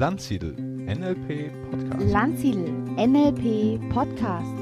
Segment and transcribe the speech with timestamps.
[0.00, 2.10] Landsiedel NLP Podcast.
[2.10, 4.54] Landsiedel NLP Podcast.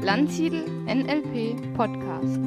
[0.00, 2.40] Landsiedel NLP Podcast.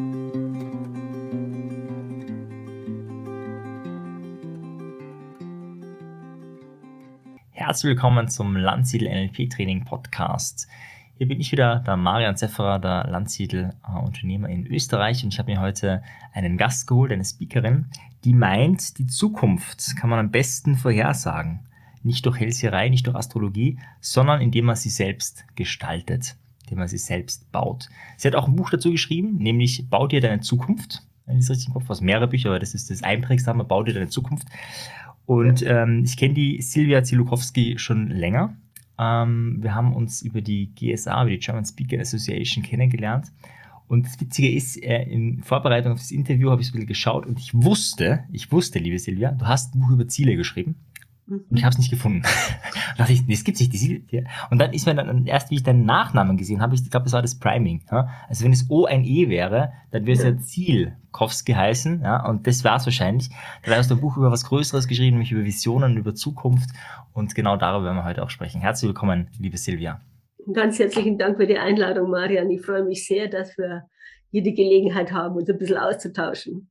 [7.52, 10.68] Herzlich willkommen zum Landsiedel NLP Training Podcast.
[11.20, 15.62] Hier bin ich wieder, der Marian Zefferer, der Landsiedel-Unternehmer in Österreich und ich habe mir
[15.62, 16.02] heute
[16.34, 17.92] einen Gast geholt, eine Speakerin,
[18.24, 21.69] die meint, die Zukunft kann man am besten vorhersagen.
[22.04, 26.98] Nicht durch Hellseherei, nicht durch Astrologie, sondern indem man sie selbst gestaltet, indem man sie
[26.98, 27.90] selbst baut.
[28.18, 31.04] Sie hat auch ein Buch dazu geschrieben, nämlich Bau dir deine Zukunft.
[31.26, 33.84] Wenn ich das richtig im Kopf aus mehrere Bücher, aber das ist das Einprägsame, Bau
[33.84, 34.48] dir deine Zukunft.
[35.26, 38.56] Und ähm, ich kenne die Silvia Zilukowski schon länger
[39.00, 43.32] ähm, wir haben uns über die GSA, über die German Speaker Association kennengelernt.
[43.88, 46.88] Und das Witzige ist, äh, in Vorbereitung auf das Interview habe ich so ein bisschen
[46.88, 50.76] geschaut und ich wusste, ich wusste, liebe Silvia, du hast ein Buch über Ziele geschrieben.
[51.30, 52.24] Und ich habe es nicht gefunden.
[52.24, 52.30] da
[52.98, 54.22] dachte ich, das gibt nicht, die ja.
[54.50, 57.14] Und dann ist mir dann erst, wie ich deinen Nachnamen gesehen habe, ich glaube, das
[57.14, 57.84] war das Priming.
[57.92, 58.10] Ja?
[58.28, 62.02] Also wenn es O ein E wäre, dann wäre es ja, ja Zielkowski heißen.
[62.02, 62.26] Ja?
[62.28, 63.30] Und das war es wahrscheinlich.
[63.64, 66.70] Da hast du ein Buch über was Größeres geschrieben, nämlich über Visionen, über Zukunft.
[67.14, 68.62] Und genau darüber werden wir heute auch sprechen.
[68.62, 70.02] Herzlich willkommen, liebe Silvia.
[70.52, 72.50] Ganz herzlichen Dank für die Einladung, Marian.
[72.50, 73.84] Ich freue mich sehr, dass wir
[74.32, 76.70] hier die Gelegenheit haben, uns ein bisschen auszutauschen.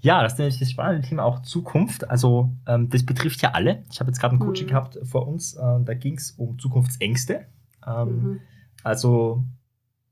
[0.00, 2.08] Ja, das ist nämlich das spannende Thema auch Zukunft.
[2.08, 3.84] Also ähm, das betrifft ja alle.
[3.90, 4.70] Ich habe jetzt gerade ein Coaching mhm.
[4.70, 7.46] gehabt vor uns, äh, da ging es um Zukunftsängste.
[7.86, 8.40] Ähm, mhm.
[8.84, 9.44] Also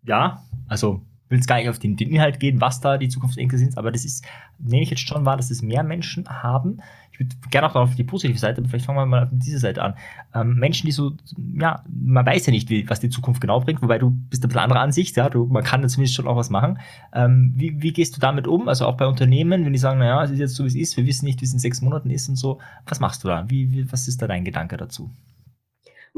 [0.03, 3.78] ja, also will jetzt gar nicht auf den, Inhalt gehen, was da die Zukunftsängste sind,
[3.78, 4.24] aber das ist,
[4.58, 6.78] nehme ich jetzt schon wahr, dass es mehr Menschen haben.
[7.12, 9.58] Ich würde gerne auch auf die positive Seite, aber vielleicht fangen wir mal auf diese
[9.58, 9.94] Seite an.
[10.34, 11.12] Ähm, Menschen, die so,
[11.58, 14.60] ja, man weiß ja nicht, wie, was die Zukunft genau bringt, wobei du bist eine
[14.60, 16.78] andere Ansicht, ja, du, man kann da zumindest schon auch was machen.
[17.14, 18.69] Ähm, wie, wie gehst du damit um?
[18.69, 20.97] Also auch bei Unternehmen, wenn die sagen, naja, es ist jetzt so, wie es ist,
[20.97, 22.58] wir wissen nicht, wie es in sechs Monaten ist und so.
[22.86, 23.48] Was machst du da?
[23.48, 25.10] Wie, wie, was ist da dein Gedanke dazu?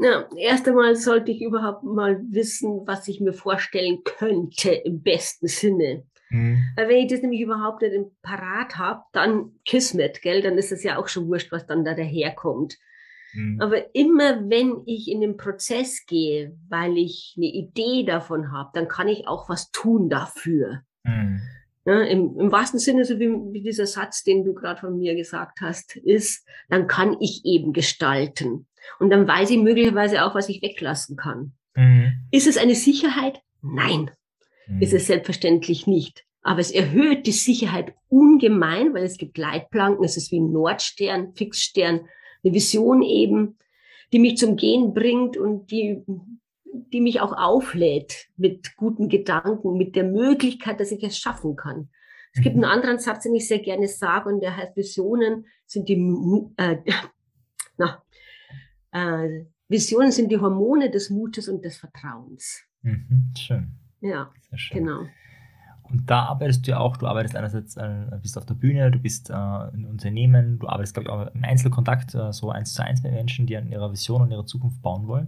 [0.01, 5.47] Na, erst einmal sollte ich überhaupt mal wissen, was ich mir vorstellen könnte im besten
[5.47, 6.05] Sinne.
[6.29, 6.63] Mhm.
[6.77, 10.83] Weil wenn ich das nämlich überhaupt nicht parat habe, dann Kismet, gell, dann ist es
[10.83, 12.77] ja auch schon wurscht, was dann da daherkommt.
[13.33, 13.59] Mhm.
[13.59, 18.87] Aber immer wenn ich in den Prozess gehe, weil ich eine Idee davon habe, dann
[18.87, 20.79] kann ich auch was tun dafür.
[21.03, 21.41] Mhm.
[21.83, 25.15] Ja, im, im, wahrsten Sinne, so wie, wie dieser Satz, den du gerade von mir
[25.15, 28.67] gesagt hast, ist, dann kann ich eben gestalten.
[28.99, 31.53] Und dann weiß ich möglicherweise auch, was ich weglassen kann.
[31.75, 32.13] Mhm.
[32.31, 33.41] Ist es eine Sicherheit?
[33.61, 34.11] Nein,
[34.67, 34.81] mhm.
[34.81, 36.25] ist es selbstverständlich nicht.
[36.41, 41.33] Aber es erhöht die Sicherheit ungemein, weil es gibt Leitplanken, es ist wie ein Nordstern,
[41.35, 42.07] Fixstern,
[42.43, 43.57] eine Vision eben,
[44.13, 46.03] die mich zum Gehen bringt und die,
[46.65, 51.89] die mich auch auflädt mit guten Gedanken, mit der Möglichkeit, dass ich es schaffen kann.
[52.33, 52.71] Es gibt einen mhm.
[52.71, 55.95] anderen Satz, den ich sehr gerne sage, und der heißt, Visionen sind die,
[56.57, 56.77] äh,
[57.77, 58.03] na,
[58.91, 62.63] äh, Visionen sind die Hormone des Mutes und des Vertrauens.
[62.81, 63.71] Mhm, schön.
[64.01, 64.79] Ja, schön.
[64.79, 65.05] genau.
[65.83, 68.99] Und da arbeitest du ja auch, du arbeitest einerseits, äh, bist auf der Bühne, du
[68.99, 72.83] bist äh, ein Unternehmen, du arbeitest, glaube ich, auch im Einzelkontakt, äh, so eins zu
[72.83, 75.27] eins mit Menschen, die an ihrer Vision und ihrer Zukunft bauen wollen.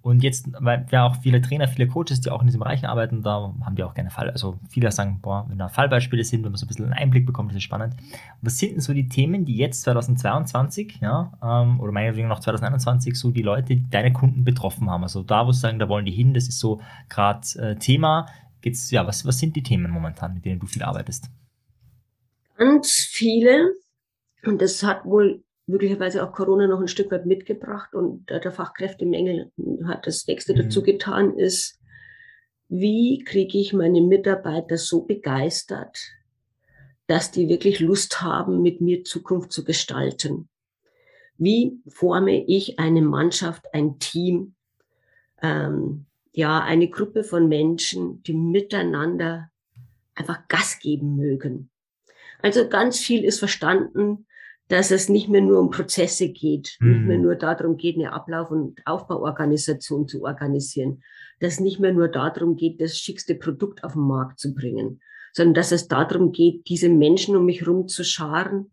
[0.00, 3.22] Und jetzt, weil ja auch viele Trainer, viele Coaches, die auch in diesen Bereichen arbeiten,
[3.22, 4.30] da haben die auch gerne Fall.
[4.30, 7.26] Also viele sagen, boah, wenn da Fallbeispiele sind, wenn man so ein bisschen einen Einblick
[7.26, 7.94] bekommt, das ist spannend.
[8.40, 13.16] Was sind denn so die Themen, die jetzt 2022, ja, ähm, oder meinetwegen noch 2021,
[13.16, 15.02] so die Leute, die deine Kunden betroffen haben?
[15.02, 18.26] Also da, wo sie sagen, da wollen die hin, das ist so gerade äh, Thema.
[18.60, 21.28] Geht's, ja, was, was sind die Themen momentan, mit denen du viel arbeitest?
[22.56, 23.72] Ganz viele.
[24.44, 29.52] Und das hat wohl möglicherweise auch Corona noch ein Stück weit mitgebracht und der Fachkräftemangel
[29.84, 30.62] hat das nächste mhm.
[30.62, 31.78] dazu getan, ist,
[32.68, 35.98] wie kriege ich meine Mitarbeiter so begeistert,
[37.06, 40.48] dass die wirklich Lust haben, mit mir Zukunft zu gestalten?
[41.36, 44.54] Wie forme ich eine Mannschaft, ein Team,
[45.42, 49.50] ähm, ja, eine Gruppe von Menschen, die miteinander
[50.14, 51.70] einfach Gas geben mögen?
[52.40, 54.26] Also ganz viel ist verstanden,
[54.68, 56.90] dass es nicht mehr nur um Prozesse geht, mhm.
[56.90, 61.02] nicht mehr nur darum geht, eine Ablauf- und Aufbauorganisation zu organisieren,
[61.40, 65.00] dass es nicht mehr nur darum geht, das schickste Produkt auf den Markt zu bringen,
[65.32, 68.70] sondern dass es darum geht, diese Menschen um mich herum zu scharen,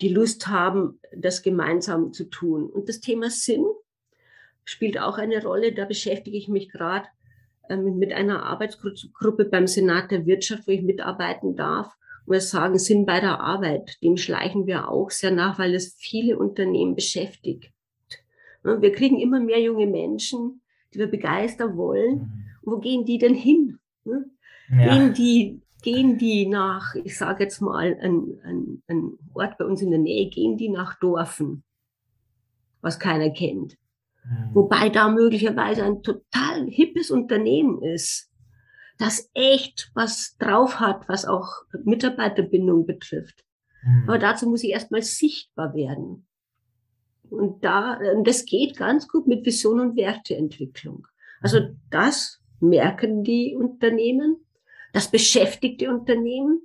[0.00, 2.70] die Lust haben, das gemeinsam zu tun.
[2.70, 3.64] Und das Thema Sinn
[4.64, 5.74] spielt auch eine Rolle.
[5.74, 7.06] Da beschäftige ich mich gerade
[7.68, 11.94] ähm, mit einer Arbeitsgruppe beim Senat der Wirtschaft, wo ich mitarbeiten darf
[12.30, 16.38] wir sagen, Sinn bei der Arbeit, dem schleichen wir auch sehr nach, weil es viele
[16.38, 17.70] Unternehmen beschäftigt.
[18.62, 20.60] Wir kriegen immer mehr junge Menschen,
[20.92, 22.14] die wir begeistern wollen.
[22.14, 22.44] Mhm.
[22.62, 23.78] Wo gehen die denn hin?
[24.04, 24.22] Ja.
[24.70, 29.82] Gehen die, gehen die nach, ich sage jetzt mal, ein, ein, ein Ort bei uns
[29.82, 31.64] in der Nähe, gehen die nach Dorfen?
[32.80, 33.76] was keiner kennt.
[34.24, 34.54] Mhm.
[34.54, 38.29] Wobei da möglicherweise ein total hippes Unternehmen ist,
[39.00, 41.48] das echt was drauf hat, was auch
[41.84, 43.44] Mitarbeiterbindung betrifft.
[43.82, 44.04] Mhm.
[44.06, 46.26] Aber dazu muss ich erstmal sichtbar werden.
[47.30, 51.06] Und da, das geht ganz gut mit Vision und Werteentwicklung.
[51.40, 54.36] Also das merken die Unternehmen,
[54.92, 56.60] das beschäftigt die Unternehmen,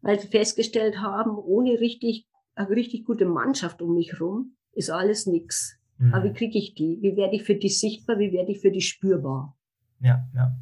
[0.00, 5.26] weil sie festgestellt haben, ohne richtig, eine richtig gute Mannschaft um mich rum ist alles
[5.26, 5.78] nix.
[5.98, 6.14] Mhm.
[6.14, 6.98] Aber wie kriege ich die?
[7.02, 8.18] Wie werde ich für die sichtbar?
[8.18, 9.56] Wie werde ich für die spürbar?
[10.00, 10.56] Ja, ja.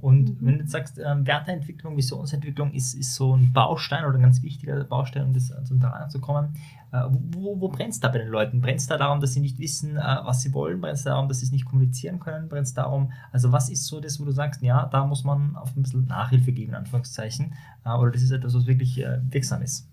[0.00, 0.46] Und Mhm.
[0.46, 4.42] wenn du jetzt sagst, ähm, Werteentwicklung, Visionsentwicklung ist, ist so ein Baustein oder ein ganz
[4.42, 6.54] wichtiger Baustein, um das um da ranzukommen.
[6.92, 8.60] Äh, wo, wo brennt es da bei den Leuten?
[8.60, 10.80] Brennt es da darum, dass sie nicht wissen, äh, was sie wollen?
[10.80, 12.48] Brennt es darum, dass sie es nicht kommunizieren können?
[12.48, 15.56] Brennt es darum, also was ist so das, wo du sagst, ja, da muss man
[15.56, 17.54] auf ein bisschen Nachhilfe geben, in Anführungszeichen,
[17.84, 19.88] äh, oder das ist etwas, was wirklich äh, wirksam ist?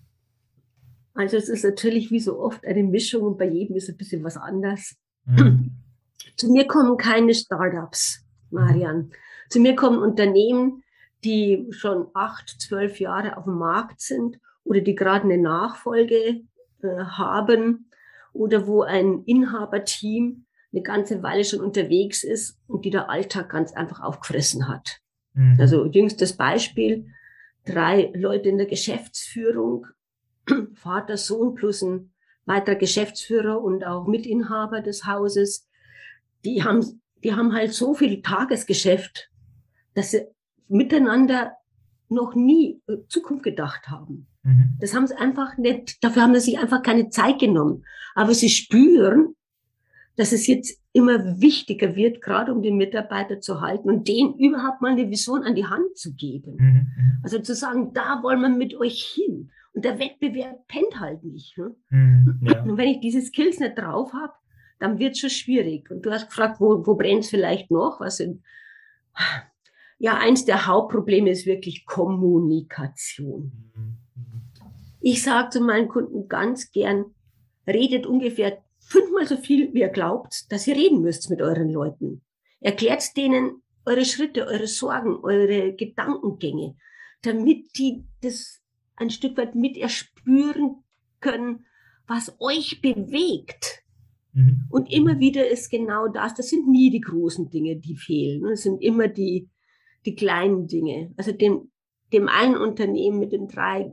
[1.16, 4.24] Also es ist natürlich wie so oft eine Mischung und bei jedem ist ein bisschen
[4.24, 4.96] was anders.
[5.25, 5.72] Mhm.
[6.38, 9.12] Zu mir kommen keine Startups, Marian.
[9.50, 10.83] Zu mir kommen Unternehmen,
[11.24, 16.42] die schon acht, zwölf Jahre auf dem Markt sind oder die gerade eine Nachfolge
[16.81, 17.89] äh, haben
[18.33, 23.74] oder wo ein Inhaberteam eine ganze Weile schon unterwegs ist und die der Alltag ganz
[23.74, 25.00] einfach aufgefressen hat.
[25.33, 25.57] Mhm.
[25.59, 27.07] Also jüngstes Beispiel,
[27.65, 29.88] drei Leute in der Geschäftsführung,
[30.75, 32.12] Vater, Sohn plus ein
[32.45, 35.68] weiterer Geschäftsführer und auch Mitinhaber des Hauses,
[36.44, 39.31] die haben, die haben halt so viel Tagesgeschäft,
[39.95, 40.27] dass sie
[40.68, 41.53] miteinander
[42.09, 44.27] noch nie äh, Zukunft gedacht haben.
[44.44, 44.75] Mhm.
[44.80, 47.83] Das haben sie einfach nicht, dafür haben sie sich einfach keine Zeit genommen.
[48.13, 49.36] Aber sie spüren,
[50.15, 54.81] dass es jetzt immer wichtiger wird, gerade um den Mitarbeiter zu halten und denen überhaupt
[54.81, 56.56] mal eine Vision an die Hand zu geben.
[56.57, 56.68] Mhm.
[56.68, 57.19] Mhm.
[57.24, 59.51] Also zu sagen, da wollen wir mit euch hin.
[59.74, 61.57] Und der Wettbewerb pennt halt nicht.
[61.57, 61.75] Ne?
[61.89, 62.39] Mhm.
[62.44, 62.63] Ja.
[62.63, 64.31] Und wenn ich diese Skills nicht drauf habe,
[64.80, 65.91] dann wird es schon schwierig.
[65.91, 68.00] Und du hast gefragt, wo, wo brennt es vielleicht noch?
[68.00, 68.41] Was sind,
[69.97, 73.51] ja, eins der Hauptprobleme ist wirklich Kommunikation.
[75.01, 77.06] Ich sage zu meinen Kunden ganz gern,
[77.68, 82.21] redet ungefähr fünfmal so viel, wie ihr glaubt, dass ihr reden müsst mit euren Leuten.
[82.59, 86.75] Erklärt denen eure Schritte, eure Sorgen, eure Gedankengänge,
[87.21, 88.62] damit die das
[88.95, 90.83] ein Stück weit mit erspüren
[91.19, 91.65] können,
[92.07, 93.83] was euch bewegt.
[94.33, 94.65] Mhm.
[94.69, 98.44] Und immer wieder ist genau das, das sind nie die großen Dinge, die fehlen.
[98.44, 99.50] Das sind immer die,
[100.06, 101.13] die kleinen Dinge.
[101.18, 101.72] Also dem,
[102.13, 103.92] dem einen Unternehmen mit den drei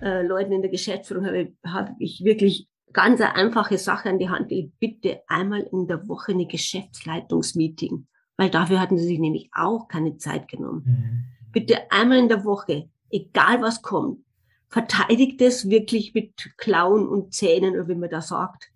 [0.00, 4.28] äh, Leuten in der Geschäftsführung habe, habe ich wirklich ganz eine einfache Sache an die
[4.28, 4.78] Hand gelegt.
[4.78, 8.06] Bitte einmal in der Woche eine Geschäftsleitungsmeeting,
[8.36, 10.82] weil dafür hatten sie sich nämlich auch keine Zeit genommen.
[10.86, 11.50] Mhm.
[11.52, 14.20] Bitte einmal in der Woche, egal was kommt,
[14.68, 18.70] verteidigt es wirklich mit Klauen und Zähnen oder wie man da sagt,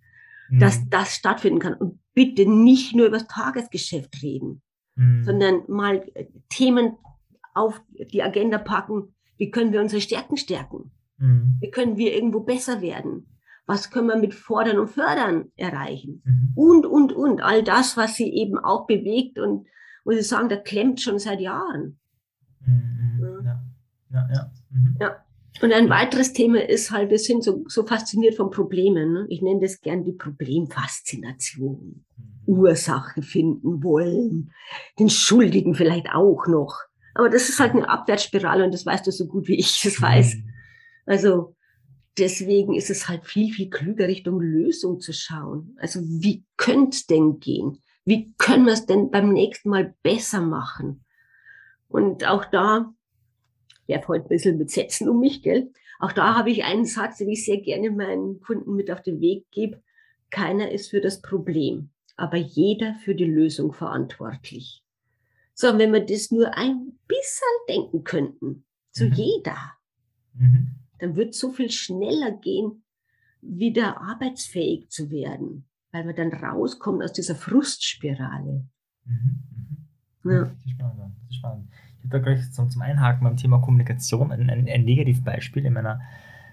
[0.48, 0.60] Mhm.
[0.60, 1.74] dass das stattfinden kann.
[1.74, 4.62] Und bitte nicht nur über das Tagesgeschäft reden,
[4.98, 5.22] Mhm.
[5.22, 6.96] sondern mal äh, Themen
[7.54, 7.80] auf
[8.12, 9.14] die Agenda packen.
[9.36, 10.90] Wie können wir unsere Stärken stärken?
[11.18, 11.56] Mhm.
[11.60, 13.28] Wie können wir irgendwo besser werden?
[13.66, 16.22] Was können wir mit Fordern und Fördern erreichen?
[16.24, 16.52] Mhm.
[16.56, 17.42] Und, und, und.
[17.42, 19.68] All das, was sie eben auch bewegt und
[20.04, 22.00] wo sie sagen, da klemmt schon seit Jahren.
[22.66, 23.42] Mhm.
[23.44, 23.62] Ja.
[24.10, 24.50] Ja, ja.
[24.70, 24.96] Mhm.
[25.00, 25.16] Ja.
[25.62, 29.12] Und ein weiteres Thema ist halt, wir sind so, so fasziniert von Problemen.
[29.12, 29.26] Ne?
[29.28, 32.04] Ich nenne das gern die Problemfaszination.
[32.16, 32.37] Mhm.
[32.48, 34.52] Ursache finden wollen,
[34.98, 36.80] den Schuldigen vielleicht auch noch.
[37.14, 40.00] Aber das ist halt eine Abwärtsspirale und das weißt du so gut wie ich das
[40.00, 40.36] weiß.
[41.06, 41.54] Also
[42.18, 45.76] deswegen ist es halt viel, viel klüger Richtung Lösung zu schauen.
[45.78, 47.78] Also wie könnte es denn gehen?
[48.04, 51.04] Wie können wir es denn beim nächsten Mal besser machen?
[51.88, 52.92] Und auch da,
[53.86, 55.70] ich werfe heute ein bisschen mit Sätzen um mich, gell?
[55.98, 59.20] Auch da habe ich einen Satz, den ich sehr gerne meinen Kunden mit auf den
[59.20, 59.82] Weg gebe.
[60.30, 64.82] Keiner ist für das Problem, aber jeder für die Lösung verantwortlich.
[65.54, 69.12] So, wenn wir das nur ein bisschen denken könnten, so Mhm.
[69.12, 69.56] jeder,
[70.34, 70.68] Mhm.
[70.98, 72.82] dann wird so viel schneller gehen,
[73.40, 78.64] wieder arbeitsfähig zu werden, weil wir dann rauskommen aus dieser Frustspirale.
[79.04, 79.38] Mhm.
[80.24, 80.30] Mhm.
[80.30, 80.44] Ja.
[80.44, 81.14] Das ist spannend.
[81.22, 81.68] Das ist spannend.
[81.98, 85.72] Ich habe da gleich zum, zum Einhaken beim Thema Kommunikation ein, ein, ein Negativbeispiel in
[85.72, 86.00] meiner,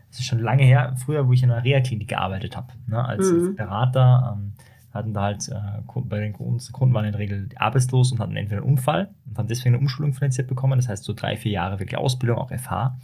[0.09, 3.31] das ist schon lange her, früher, wo ich in einer Reha-Klinik gearbeitet habe, ne, als,
[3.31, 3.47] Mhm.
[3.47, 4.35] als Berater.
[4.37, 4.53] Ähm,
[4.95, 8.61] hatten da halt, äh, bei den Kunden, waren in der Regel arbeitslos und hatten entweder
[8.61, 10.79] einen Unfall und haben deswegen eine Umschulung finanziert bekommen.
[10.79, 12.97] Das heißt, so drei, vier Jahre wirklich Ausbildung, auch FH.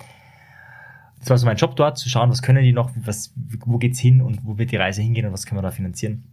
[1.19, 3.33] Das war so mein Job dort, zu schauen, was können die noch, was,
[3.65, 6.24] wo geht's hin und wo wird die Reise hingehen und was können wir da finanzieren.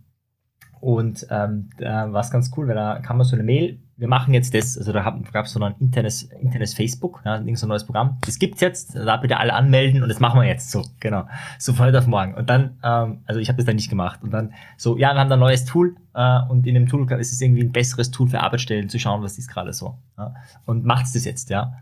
[0.81, 4.33] Und ähm, war es ganz cool, weil da kam mir so eine Mail, wir machen
[4.33, 5.03] jetzt das, also da
[5.33, 8.17] gab es so ein internes, internes Facebook, ja, so ein neues Programm.
[8.25, 11.27] Das gibt's jetzt, da bitte alle anmelden und das machen wir jetzt so, genau.
[11.59, 12.35] So von heute auf morgen.
[12.35, 14.23] Und dann, ähm, also ich habe das dann nicht gemacht.
[14.23, 17.11] Und dann so, ja, wir haben da ein neues Tool äh, und in dem Tool
[17.15, 19.99] ist es irgendwie ein besseres Tool für Arbeitsstellen zu schauen, was ist gerade so.
[20.17, 20.33] Ja.
[20.65, 21.73] Und macht's das jetzt, ja.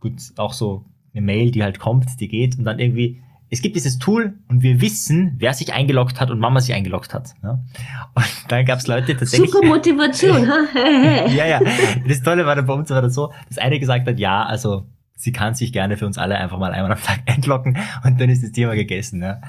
[0.00, 3.76] Gut, auch so eine Mail, die halt kommt, die geht und dann irgendwie, es gibt
[3.76, 7.34] dieses Tool und wir wissen, wer sich eingeloggt hat und wann man sich eingeloggt hat.
[7.42, 7.60] Ja?
[8.14, 9.50] Und dann gab es Leute tatsächlich.
[9.50, 10.48] Super Motivation,
[11.36, 11.60] ja, ja.
[12.08, 14.86] Das Tolle war dann bei uns war das so, dass eine gesagt hat, ja, also
[15.16, 18.30] sie kann sich gerne für uns alle einfach mal einmal am Tag einloggen und dann
[18.30, 19.20] ist das Thema gegessen.
[19.20, 19.42] Ja?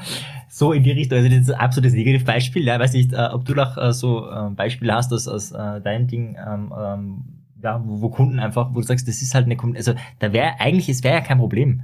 [0.49, 1.19] So in die Richtung.
[1.19, 2.65] Also das ist ein absolutes Negativbeispiel.
[2.65, 5.53] Ja, ich weiß nicht, äh, ob du noch äh, so äh, Beispiele hast aus, aus
[5.53, 6.35] äh, deinem Ding.
[6.45, 7.23] Ähm, ähm,
[7.63, 10.59] ja, wo, wo Kunden einfach, wo du sagst, das ist halt eine, also da wäre
[10.59, 11.83] eigentlich, es wäre ja kein Problem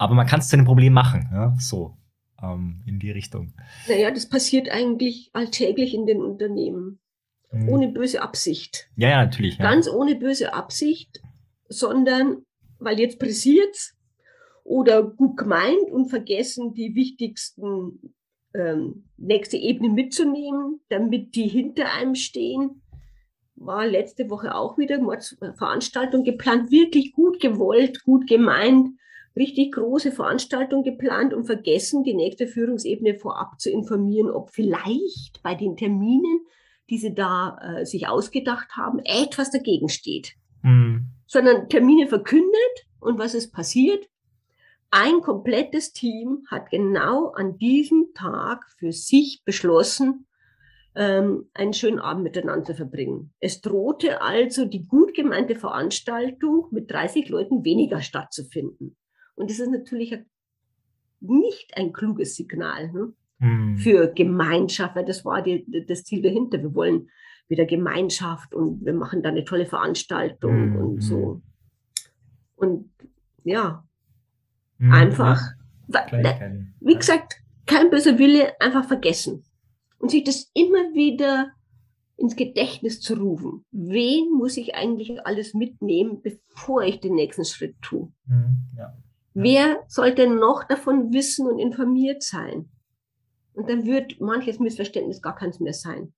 [0.00, 1.94] aber man kann es zu einem Problem machen, ja, so
[2.42, 3.52] ähm, in die Richtung.
[3.86, 7.00] Naja, das passiert eigentlich alltäglich in den Unternehmen.
[7.52, 7.68] Mhm.
[7.68, 8.88] Ohne böse Absicht.
[8.96, 9.58] Ja, ja, natürlich.
[9.58, 9.64] Ja.
[9.70, 11.20] Ganz ohne böse Absicht,
[11.68, 12.46] sondern
[12.78, 13.94] weil jetzt pressiert's
[14.64, 18.14] oder gut gemeint und vergessen die wichtigsten
[18.54, 22.80] ähm, nächste Ebene mitzunehmen, damit die hinter einem stehen.
[23.54, 28.88] War letzte Woche auch wieder eine Veranstaltung geplant, wirklich gut gewollt, gut gemeint
[29.36, 35.54] richtig große Veranstaltung geplant und vergessen, die nächste Führungsebene vorab zu informieren, ob vielleicht bei
[35.54, 36.46] den Terminen,
[36.88, 40.34] die sie da äh, sich ausgedacht haben, etwas dagegen steht.
[40.62, 41.06] Mhm.
[41.26, 44.08] Sondern Termine verkündet und was ist passiert?
[44.90, 50.26] Ein komplettes Team hat genau an diesem Tag für sich beschlossen,
[50.96, 53.32] ähm, einen schönen Abend miteinander zu verbringen.
[53.38, 58.96] Es drohte also die gut gemeinte Veranstaltung mit 30 Leuten weniger stattzufinden.
[59.40, 60.18] Und das ist natürlich
[61.20, 63.14] nicht ein kluges Signal ne?
[63.38, 63.78] mhm.
[63.78, 66.60] für Gemeinschaft, weil das war die, das Ziel dahinter.
[66.60, 67.08] Wir wollen
[67.48, 70.76] wieder Gemeinschaft und wir machen da eine tolle Veranstaltung mhm.
[70.76, 71.40] und so.
[72.54, 72.90] Und
[73.42, 73.82] ja,
[74.76, 74.92] mhm.
[74.92, 75.40] einfach,
[75.88, 76.06] ja.
[76.80, 79.44] wie gesagt, kein böser Wille, einfach vergessen.
[79.98, 81.52] Und sich das immer wieder
[82.18, 83.64] ins Gedächtnis zu rufen.
[83.70, 88.12] Wen muss ich eigentlich alles mitnehmen, bevor ich den nächsten Schritt tue?
[88.26, 88.66] Mhm.
[88.76, 88.94] Ja.
[89.34, 92.68] Wer sollte noch davon wissen und informiert sein?
[93.54, 96.12] Und dann wird manches Missverständnis gar keins mehr sein.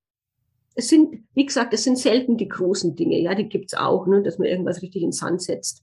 [0.74, 3.18] Es sind, wie gesagt, es sind selten die großen Dinge.
[3.20, 5.82] Ja, die gibt's auch, ne, dass man irgendwas richtig in den Sand setzt.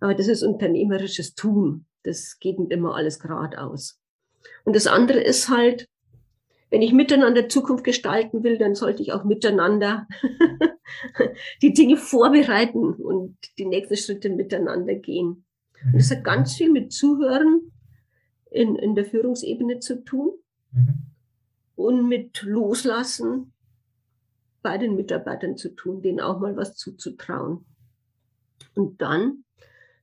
[0.00, 1.86] Aber das ist unternehmerisches Tun.
[2.02, 4.00] Das geht nicht immer alles geradeaus.
[4.64, 5.88] Und das andere ist halt,
[6.70, 10.06] wenn ich miteinander Zukunft gestalten will, dann sollte ich auch miteinander
[11.62, 15.44] die Dinge vorbereiten und die nächsten Schritte miteinander gehen.
[15.84, 17.72] Und das hat ganz viel mit Zuhören
[18.50, 20.32] in, in der Führungsebene zu tun
[20.72, 21.02] mhm.
[21.76, 23.52] und mit Loslassen
[24.62, 27.64] bei den Mitarbeitern zu tun, denen auch mal was zuzutrauen.
[28.74, 29.44] Und dann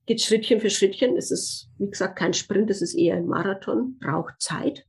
[0.06, 1.18] geht Schrittchen für Schrittchen.
[1.18, 4.86] Es ist, wie gesagt, kein Sprint, es ist eher ein Marathon, braucht Zeit.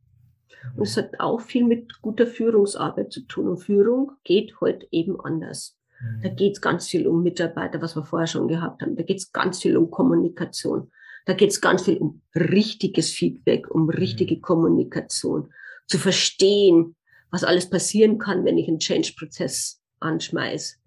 [0.76, 3.48] Und es hat auch viel mit guter Führungsarbeit zu tun.
[3.48, 5.78] Und Führung geht heute eben anders.
[6.22, 6.36] Da mhm.
[6.36, 8.96] geht es ganz viel um Mitarbeiter, was wir vorher schon gehabt haben.
[8.96, 10.90] Da geht es ganz viel um Kommunikation.
[11.24, 14.42] Da geht es ganz viel um richtiges Feedback, um richtige mhm.
[14.42, 15.52] Kommunikation.
[15.86, 16.96] Zu verstehen,
[17.30, 20.78] was alles passieren kann, wenn ich einen Change-Prozess anschmeiß.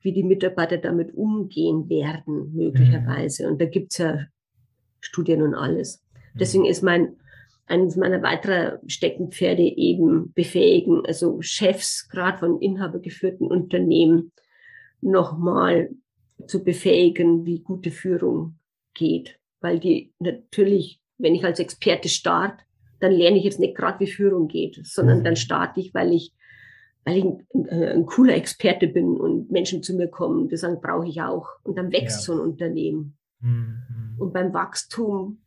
[0.00, 3.44] Wie die Mitarbeiter damit umgehen werden, möglicherweise.
[3.44, 3.52] Mhm.
[3.52, 4.26] Und da gibt's ja
[5.00, 6.02] Studien und alles.
[6.34, 7.16] Deswegen ist mein,
[7.66, 14.32] eines meiner weiteren Steckenpferde eben befähigen, also Chefs, gerade von inhabergeführten Unternehmen,
[15.04, 15.90] nochmal
[16.46, 18.58] zu befähigen, wie gute Führung
[18.94, 19.38] geht.
[19.60, 22.64] Weil die natürlich, wenn ich als Experte starte,
[23.00, 26.32] dann lerne ich jetzt nicht gerade, wie Führung geht, sondern dann starte ich, weil ich,
[27.04, 31.06] weil ich ein, ein, cooler Experte bin und Menschen zu mir kommen, die sagen, brauche
[31.06, 31.48] ich auch.
[31.62, 32.34] Und dann wächst ja.
[32.34, 33.16] so ein Unternehmen.
[33.40, 34.16] Mhm.
[34.18, 35.42] Und beim Wachstum,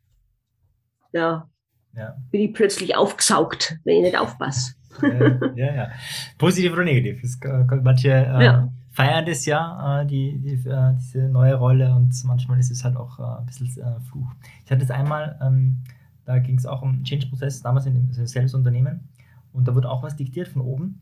[1.12, 1.48] ja,
[1.96, 4.74] ja, bin ich plötzlich aufgesaugt, wenn ich nicht aufpasse.
[5.02, 5.90] ja, ja, ja.
[6.38, 7.22] Positiv oder negativ.
[7.24, 7.38] Es,
[7.82, 12.58] manche äh, ja feiern das ja, äh, die, die, äh, diese neue Rolle und manchmal
[12.58, 14.26] ist es halt auch äh, ein bisschen äh, Fluch.
[14.64, 15.84] Ich hatte es einmal, ähm,
[16.24, 19.08] da ging es auch um Change-Prozess, damals in dem selbst Unternehmen
[19.52, 21.00] und da wurde auch was diktiert von oben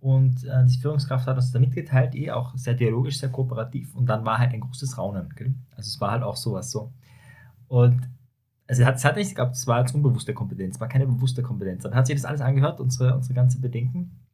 [0.00, 4.06] und äh, die Führungskraft hat uns da mitgeteilt, eh auch sehr dialogisch, sehr kooperativ und
[4.06, 5.28] dann war halt ein großes Raunen.
[5.36, 5.54] Gell?
[5.76, 6.92] Also es war halt auch sowas so.
[7.68, 8.10] Und
[8.66, 11.44] also es hat, es hat nicht gehabt, es war jetzt unbewusste Kompetenz, war keine bewusste
[11.44, 11.84] Kompetenz.
[11.84, 14.25] Dann hat sich das alles angehört, unsere, unsere ganze Bedenken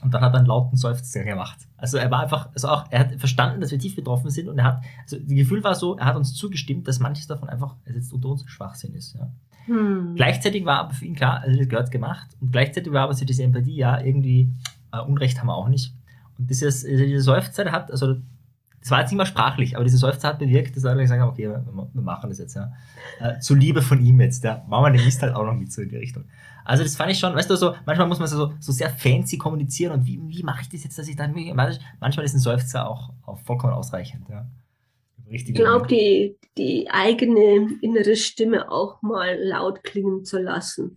[0.00, 1.58] und dann hat er einen lauten Seufzer gemacht.
[1.76, 4.58] Also er war einfach, also auch, er hat verstanden, dass wir tief betroffen sind und
[4.58, 7.76] er hat, also das Gefühl war so, er hat uns zugestimmt, dass manches davon einfach,
[7.84, 9.14] also jetzt unter uns Schwachsinn ist.
[9.14, 9.30] Ja.
[9.66, 10.14] Hm.
[10.16, 13.24] Gleichzeitig war aber für ihn klar, also das gehört gemacht und gleichzeitig war aber so
[13.24, 14.52] diese Empathie, ja, irgendwie
[14.92, 15.94] äh, Unrecht haben wir auch nicht.
[16.38, 18.16] Und dieses, also dieser Seufzer hat, also
[18.82, 21.48] das war jetzt nicht mal sprachlich, aber diese Seufzer hat bewirkt, dass gesagt haben, okay,
[21.48, 22.72] wir, wir machen das jetzt, ja.
[23.20, 24.64] Äh, zur Liebe von ihm jetzt, ja.
[24.68, 26.24] Machen wir den Mist halt auch noch mit so in die Richtung.
[26.64, 29.38] Also das fand ich schon, weißt du, so, manchmal muss man so, so sehr fancy
[29.38, 31.32] kommunizieren und wie, wie mache ich das jetzt, dass ich dann,
[32.00, 34.46] manchmal ist ein Seufzer auch, auch vollkommen ausreichend, ja.
[35.28, 40.96] ich glaube, die, die eigene innere Stimme auch mal laut klingen zu lassen.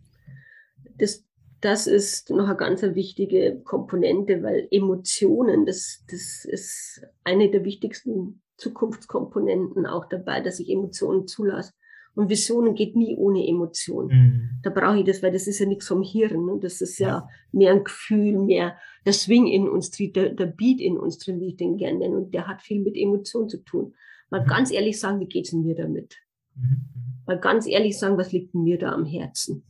[0.98, 1.25] Das,
[1.66, 8.44] das ist noch eine ganz wichtige Komponente, weil Emotionen, das, das ist eine der wichtigsten
[8.58, 11.74] Zukunftskomponenten auch dabei, dass ich Emotionen zulasse.
[12.14, 14.10] Und Visionen geht nie ohne Emotionen.
[14.10, 14.50] Mhm.
[14.62, 16.46] Da brauche ich das, weil das ist ja nichts vom Hirn.
[16.46, 16.60] Ne?
[16.62, 20.46] Das ist ja, ja, mehr ein Gefühl, mehr der Swing in uns drin, der, der
[20.46, 22.16] Beat in uns drin, wie ich den gerne nenne.
[22.16, 23.96] Und der hat viel mit Emotionen zu tun.
[24.30, 24.48] Mal mhm.
[24.48, 26.16] ganz ehrlich sagen, wie geht's mir damit?
[26.56, 26.86] Mhm.
[27.26, 29.64] Mal ganz ehrlich sagen, was liegt mir da am Herzen?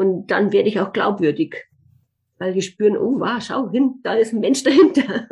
[0.00, 1.68] Und dann werde ich auch glaubwürdig,
[2.38, 5.28] weil die spüren, oh, wow, schau hin, da ist ein Mensch dahinter.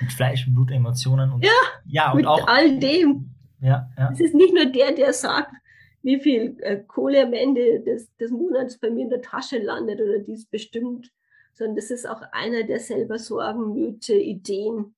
[0.00, 1.50] Mit Fleisch, Blut, Emotionen und, ja,
[1.84, 3.34] ja, und mit auch, all dem.
[3.60, 4.10] Ja, ja.
[4.12, 5.52] Es ist nicht nur der, der sagt,
[6.00, 10.00] wie viel äh, Kohle am Ende des, des Monats bei mir in der Tasche landet
[10.00, 11.12] oder dies bestimmt,
[11.52, 14.94] sondern das ist auch einer, der selber Sorgen, Nöte, Ideen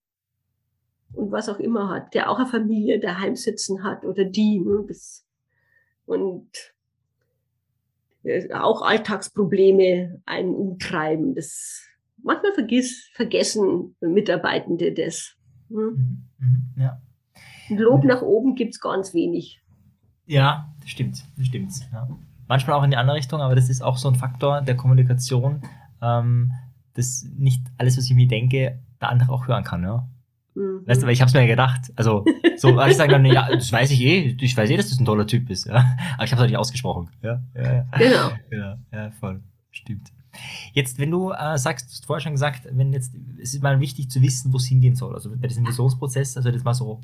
[1.14, 4.61] und was auch immer hat, der auch eine Familie daheim sitzen hat oder die.
[4.61, 5.26] Ne, das,
[6.06, 6.74] und
[8.52, 11.35] auch Alltagsprobleme einen umtreiben.
[11.35, 11.83] Das,
[12.23, 15.35] manchmal vergiss, vergessen Mitarbeitende das.
[15.69, 16.26] Hm?
[16.38, 17.00] Mhm, ja.
[17.69, 19.61] Lob nach oben gibt es ganz wenig.
[20.26, 21.25] Ja, das stimmt.
[21.37, 22.09] Das stimmt ja.
[22.47, 25.62] Manchmal auch in die andere Richtung, aber das ist auch so ein Faktor der Kommunikation,
[26.02, 26.52] ähm,
[26.95, 29.83] dass nicht alles, was ich mir denke, der andere auch hören kann.
[29.83, 30.07] Ja?
[30.55, 30.83] Mhm.
[30.87, 31.93] Weißt du, weil ich habe es mir gedacht.
[31.97, 32.25] Also,
[32.57, 35.05] so, ich sage dann, ja, das weiß ich eh, ich weiß eh, dass das ein
[35.05, 35.75] toller Typ ist, ja.
[36.15, 37.11] Aber ich habe es halt nicht ausgesprochen.
[37.23, 37.87] Ja, ja, ja.
[37.99, 38.31] Genau.
[38.51, 39.43] Ja, ja, voll.
[39.71, 40.13] Stimmt.
[40.73, 43.81] Jetzt, wenn du äh, sagst, du hast vorher schon gesagt, wenn jetzt, es ist mal
[43.81, 45.15] wichtig zu wissen, wo es hingehen soll.
[45.15, 47.01] Also bei diesem Visionsprozess, also das mal so,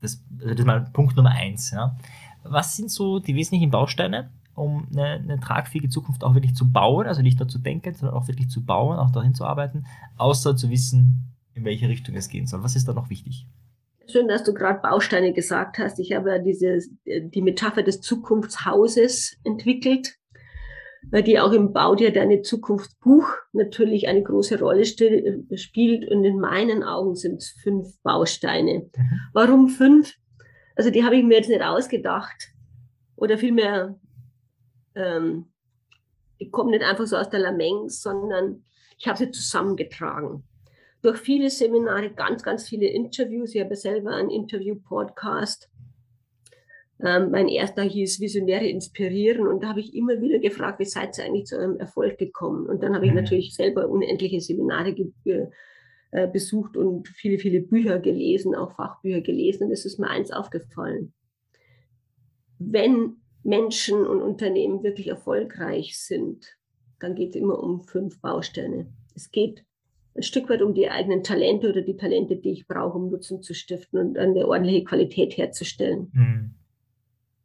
[0.00, 1.96] das, also das ist mal Punkt Nummer eins, ja.
[2.44, 7.06] Was sind so die wesentlichen Bausteine, um eine, eine tragfähige Zukunft auch wirklich zu bauen,
[7.06, 10.56] also nicht nur zu denken, sondern auch wirklich zu bauen, auch dahin zu arbeiten, außer
[10.56, 12.62] zu wissen, in welche Richtung es gehen soll.
[12.62, 13.46] Was ist da noch wichtig?
[14.08, 15.98] Schön, dass du gerade Bausteine gesagt hast.
[15.98, 20.16] Ich habe ja diese, die Metapher des Zukunftshauses entwickelt,
[21.10, 26.10] weil die auch im Bau dir deine Zukunftsbuch natürlich eine große Rolle spielt.
[26.10, 28.90] Und in meinen Augen sind es fünf Bausteine.
[28.94, 29.20] Mhm.
[29.32, 30.14] Warum fünf?
[30.74, 32.52] Also die habe ich mir jetzt nicht ausgedacht.
[33.14, 33.98] Oder vielmehr,
[34.96, 35.46] ähm,
[36.40, 38.64] die kommen nicht einfach so aus der Lameng, sondern
[38.98, 40.44] ich habe sie zusammengetragen
[41.02, 43.54] durch viele Seminare, ganz, ganz viele Interviews.
[43.54, 45.68] Ich habe selber einen Interview-Podcast.
[47.04, 51.18] Ähm, mein erster hieß Visionäre inspirieren und da habe ich immer wieder gefragt, wie seid
[51.18, 52.66] ihr eigentlich zu einem Erfolg gekommen?
[52.66, 53.18] Und dann habe ich mhm.
[53.18, 54.94] natürlich selber unendliche Seminare
[56.12, 59.64] äh, besucht und viele, viele Bücher gelesen, auch Fachbücher gelesen.
[59.64, 61.12] Und es ist mir eins aufgefallen.
[62.60, 66.56] Wenn Menschen und Unternehmen wirklich erfolgreich sind,
[67.00, 68.86] dann geht es immer um fünf Bausteine.
[69.16, 69.64] Es geht
[70.14, 73.42] ein Stück weit um die eigenen Talente oder die Talente, die ich brauche, um Nutzen
[73.42, 76.54] zu stiften und eine ordentliche Qualität herzustellen.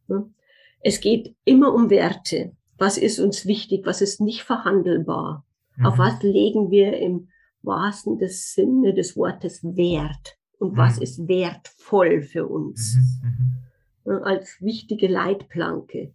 [0.09, 0.33] Mhm.
[0.81, 2.53] Es geht immer um Werte.
[2.77, 3.85] Was ist uns wichtig?
[3.85, 5.45] Was ist nicht verhandelbar?
[5.75, 5.85] Mhm.
[5.85, 7.29] Auf was legen wir im
[7.61, 10.37] wahrsten des Sinne des Wortes Wert?
[10.59, 10.77] Und mhm.
[10.77, 12.97] was ist wertvoll für uns?
[13.23, 14.13] Mhm.
[14.13, 14.23] Mhm.
[14.23, 16.13] Als wichtige Leitplanke.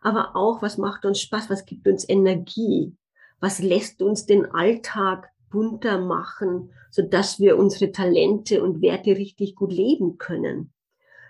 [0.00, 1.50] Aber auch, was macht uns Spaß?
[1.50, 2.94] Was gibt uns Energie?
[3.40, 9.54] Was lässt uns den Alltag bunter machen, so dass wir unsere Talente und Werte richtig
[9.54, 10.72] gut leben können.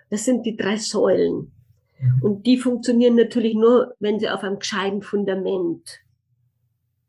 [0.08, 1.52] Das sind die drei Säulen.
[2.00, 2.22] Mhm.
[2.22, 6.00] Und die funktionieren natürlich nur, wenn sie auf einem gescheiten Fundament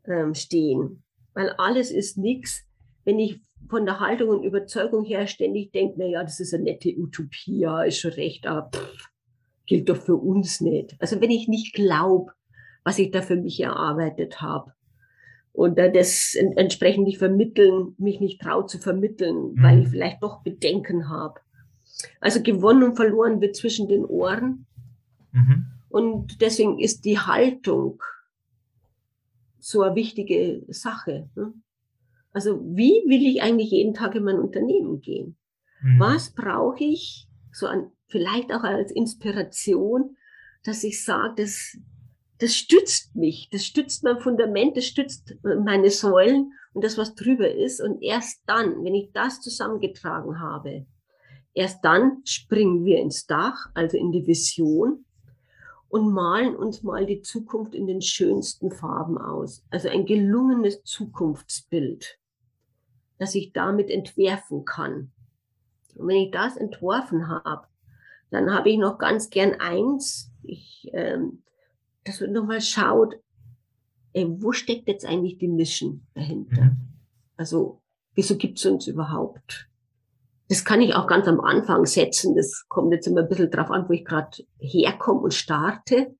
[0.04, 1.02] ähm, stehen.
[1.32, 2.64] Weil alles ist nichts,
[3.04, 6.64] wenn ich von der Haltung und Überzeugung her ständig denke, na ja, das ist eine
[6.64, 9.08] nette Utopie, ja, ist schon recht, aber pff,
[9.64, 10.94] gilt doch für uns nicht.
[10.98, 12.32] Also wenn ich nicht glaube,
[12.84, 14.72] was ich da für mich erarbeitet habe,
[15.56, 19.62] und das entsprechend nicht vermitteln, mich nicht traue zu vermitteln, mhm.
[19.62, 21.40] weil ich vielleicht doch Bedenken habe.
[22.20, 24.66] Also gewonnen und verloren wird zwischen den Ohren.
[25.32, 25.66] Mhm.
[25.88, 28.02] Und deswegen ist die Haltung
[29.58, 31.30] so eine wichtige Sache.
[31.34, 31.54] Ne?
[32.32, 35.38] Also wie will ich eigentlich jeden Tag in mein Unternehmen gehen?
[35.80, 35.98] Mhm.
[35.98, 40.18] Was brauche ich so an, vielleicht auch als Inspiration,
[40.64, 41.78] dass ich sage, das
[42.38, 47.50] das stützt mich, das stützt mein Fundament, das stützt meine Säulen und das, was drüber
[47.50, 47.80] ist.
[47.80, 50.86] Und erst dann, wenn ich das zusammengetragen habe,
[51.54, 55.04] erst dann springen wir ins Dach, also in die Vision
[55.88, 59.64] und malen uns mal die Zukunft in den schönsten Farben aus.
[59.70, 62.18] Also ein gelungenes Zukunftsbild.
[63.18, 65.10] dass ich damit entwerfen kann.
[65.94, 67.66] Und wenn ich das entworfen habe,
[68.30, 71.42] dann habe ich noch ganz gern eins, ich, ähm,
[72.06, 73.16] dass man nochmal schaut,
[74.12, 76.64] ey, wo steckt jetzt eigentlich die Mission dahinter?
[76.64, 76.76] Mhm.
[77.36, 77.82] Also,
[78.14, 79.68] wieso gibt's uns überhaupt?
[80.48, 82.36] Das kann ich auch ganz am Anfang setzen.
[82.36, 86.14] Das kommt jetzt immer ein bisschen drauf an, wo ich gerade herkomme und starte.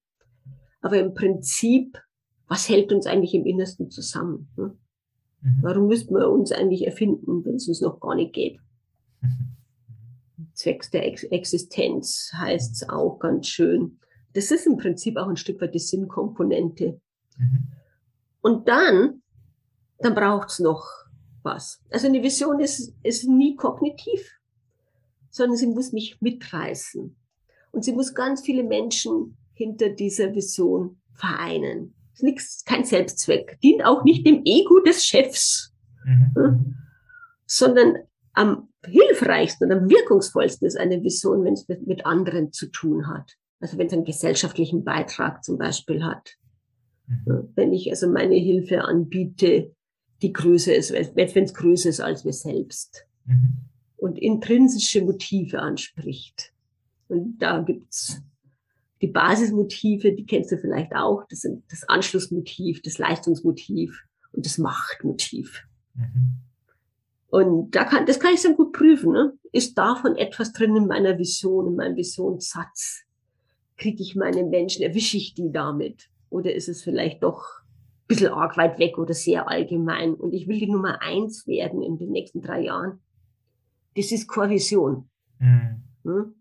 [0.81, 1.97] Aber im Prinzip,
[2.49, 4.49] was hält uns eigentlich im Innersten zusammen?
[4.57, 4.77] Ne?
[5.43, 5.59] Mhm.
[5.63, 8.59] Warum müssten wir uns eigentlich erfinden, wenn es uns noch gar nicht geht?
[9.21, 9.57] Mhm.
[10.55, 14.01] Zwecks der Ex Existenz heißt es auch ganz schön.
[14.37, 17.01] Das ist im Prinzip auch ein Stück weit die Sinnkomponente.
[17.39, 17.69] Mhm.
[18.43, 19.23] Und dann,
[19.99, 20.87] dann braucht's noch
[21.43, 21.81] was.
[21.91, 24.39] Also eine Vision ist, ist nie kognitiv,
[25.31, 27.17] sondern sie muss mich mitreißen.
[27.73, 31.95] Und sie muss ganz viele Menschen hinter dieser Vision vereinen.
[32.15, 33.59] Ist nichts, kein Selbstzweck.
[33.63, 35.73] Dient auch nicht dem Ego des Chefs,
[36.07, 36.77] Mhm.
[37.47, 37.97] sondern
[38.33, 43.09] am hilfreichsten und am wirkungsvollsten ist eine Vision, wenn es mit, mit anderen zu tun
[43.09, 43.33] hat.
[43.61, 46.35] Also wenn es einen gesellschaftlichen Beitrag zum Beispiel hat.
[47.07, 47.49] Mhm.
[47.55, 49.75] Wenn ich also meine Hilfe anbiete,
[50.23, 53.57] die größer ist, wenn es größer ist als wir selbst Mhm.
[53.97, 56.53] und intrinsische Motive anspricht.
[57.09, 58.23] Und da gibt's
[59.03, 61.25] die Basismotive, die kennst du vielleicht auch.
[61.29, 65.63] Das sind das Anschlussmotiv, das Leistungsmotiv und das Machtmotiv.
[65.95, 66.39] Mhm.
[67.29, 69.13] Und da kann, das kann ich sehr gut prüfen.
[69.13, 69.33] Ne?
[69.53, 73.03] Ist davon etwas drin in meiner Vision, in meinem Visionssatz?
[73.77, 76.09] Kriege ich meine Menschen, erwische ich die damit?
[76.31, 80.15] Oder ist es vielleicht doch ein bisschen arg weit weg oder sehr allgemein?
[80.15, 83.01] Und ich will die Nummer eins werden in den nächsten drei Jahren.
[83.95, 85.09] Das ist keine Vision.
[85.39, 85.83] Mhm.
[86.05, 86.35] Ne?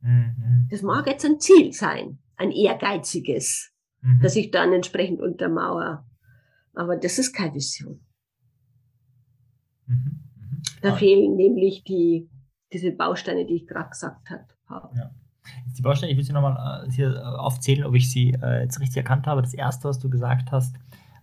[0.00, 0.68] Mhm.
[0.70, 4.20] Das mag jetzt ein Ziel sein, ein ehrgeiziges, Mhm.
[4.22, 6.04] das ich dann entsprechend untermauere.
[6.74, 8.04] Aber das ist keine Vision.
[9.86, 9.94] Mhm.
[10.36, 10.62] Mhm.
[10.82, 12.28] Da Ah, fehlen nämlich die,
[12.72, 14.46] diese Bausteine, die ich gerade gesagt habe.
[15.66, 18.62] Jetzt die Bausteine, ich will sie nochmal äh, hier äh, aufzählen, ob ich sie äh,
[18.62, 19.42] jetzt richtig erkannt habe.
[19.42, 20.76] Das erste, was du gesagt hast,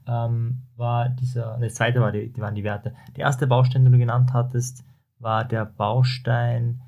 [0.08, 2.94] ähm, war dieser, ne, das zweite war die, waren die Werte.
[3.16, 4.84] Der erste Baustein, den du genannt hattest,
[5.20, 6.82] war der Baustein,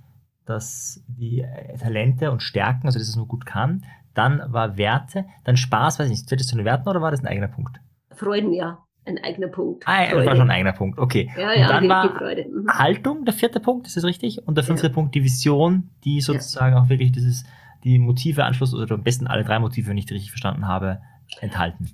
[0.45, 3.85] dass die äh, Talente und Stärken, also dass es nur gut kann.
[4.13, 7.11] Dann war Werte, dann Spaß, weiß ich nicht, zählt das zu den Werten oder war
[7.11, 7.79] das ein eigener Punkt?
[8.11, 9.83] Freuden, ja, ein eigener Punkt.
[9.87, 11.29] Ah, ja, das war schon ein eigener Punkt, okay.
[11.37, 12.45] Ja, und ja, dann die, war die Freude.
[12.49, 12.67] Mhm.
[12.69, 14.47] Haltung, der vierte Punkt, ist das richtig?
[14.47, 14.93] Und der fünfte Ja.
[14.93, 17.43] Punkt, die Vision, die sozusagen auch wirklich dieses,
[17.83, 21.01] die Motive, Anschluss oder am besten alle drei Motive, wenn ich die richtig verstanden habe,
[21.41, 21.89] enthalten.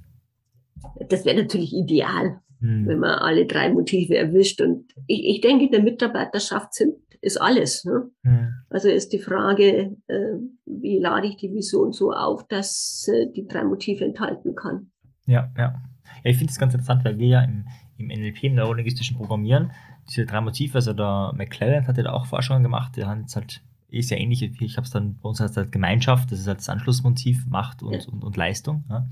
[1.10, 2.88] Das wäre natürlich ideal, Hm.
[2.88, 4.62] wenn man alle drei Motive erwischt.
[4.62, 7.86] Und ich, ich denke, in der Mitarbeiterschaft sind, ist alles.
[7.86, 8.10] Ne?
[8.24, 8.54] Hm.
[8.70, 13.48] Also ist die Frage, äh, wie lade ich die Vision so auf, dass äh, die
[13.48, 14.92] drei Motive enthalten kann.
[15.26, 15.82] Ja, ja.
[16.24, 17.66] Ja, ich finde es ganz interessant, weil wir ja im,
[17.98, 19.72] im NLP, im neurolinguistischen Programmieren,
[20.10, 23.36] diese drei Motive, also der McClellan hat ja da auch Forschungen gemacht, der hat jetzt
[23.36, 26.48] halt, ist ja ähnlich, ich habe es dann, bei uns es halt Gemeinschaft, das ist
[26.48, 28.00] halt das Anschlussmotiv, Macht und, Ja.
[28.12, 28.84] und, und Leistung.
[28.90, 29.06] Ja.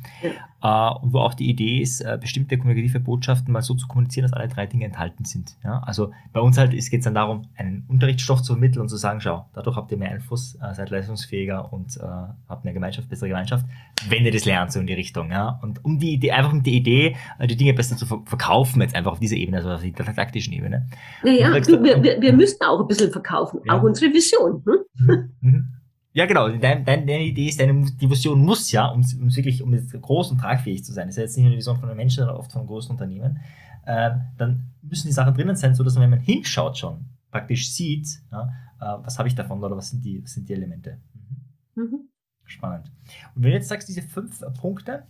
[0.61, 4.23] Äh, und wo auch die Idee ist, äh, bestimmte kommunikative Botschaften mal so zu kommunizieren,
[4.23, 5.55] dass alle drei Dinge enthalten sind.
[5.63, 5.79] Ja.
[5.79, 9.21] Also bei uns halt geht es dann darum, einen Unterrichtsstoff zu vermitteln und zu sagen,
[9.21, 12.01] schau, dadurch habt ihr mehr Einfluss, äh, seid leistungsfähiger und äh,
[12.49, 13.65] habt eine Gemeinschaft, bessere Gemeinschaft,
[14.09, 15.31] wenn ihr das lernt, so in die Richtung.
[15.31, 15.59] Ja.
[15.61, 18.95] Und um die Idee, einfach um die Idee, die Dinge besser zu ver verkaufen, jetzt
[18.95, 20.87] einfach auf dieser Ebene, also auf der taktischen Ebene.
[21.23, 23.77] Naja, du, wir, wir, wir müssen auch ein bisschen verkaufen, Ja.
[23.79, 24.61] auch unsere Vision.
[24.67, 25.30] Hm?
[25.41, 25.73] Mhm.
[26.13, 26.49] Ja, genau.
[26.49, 29.93] Dein, dein, deine Idee ist, deine die Vision muss ja, um, um wirklich um jetzt
[29.99, 31.97] groß und tragfähig zu sein, das ist ja jetzt nicht nur die Vision von einem
[31.97, 33.39] Menschen, sondern oft von großen Unternehmen,
[33.86, 37.71] ähm, dann müssen die Sachen drinnen sein, so dass man, wenn man hinschaut schon, praktisch
[37.71, 38.49] sieht, ja,
[38.82, 40.97] äh, was habe ich davon oder was sind die, was sind die Elemente.
[41.75, 41.84] Mhm.
[41.84, 41.99] Mhm.
[42.45, 42.91] Spannend.
[43.36, 45.03] Und wenn du jetzt sagst, diese fünf äh, Punkte,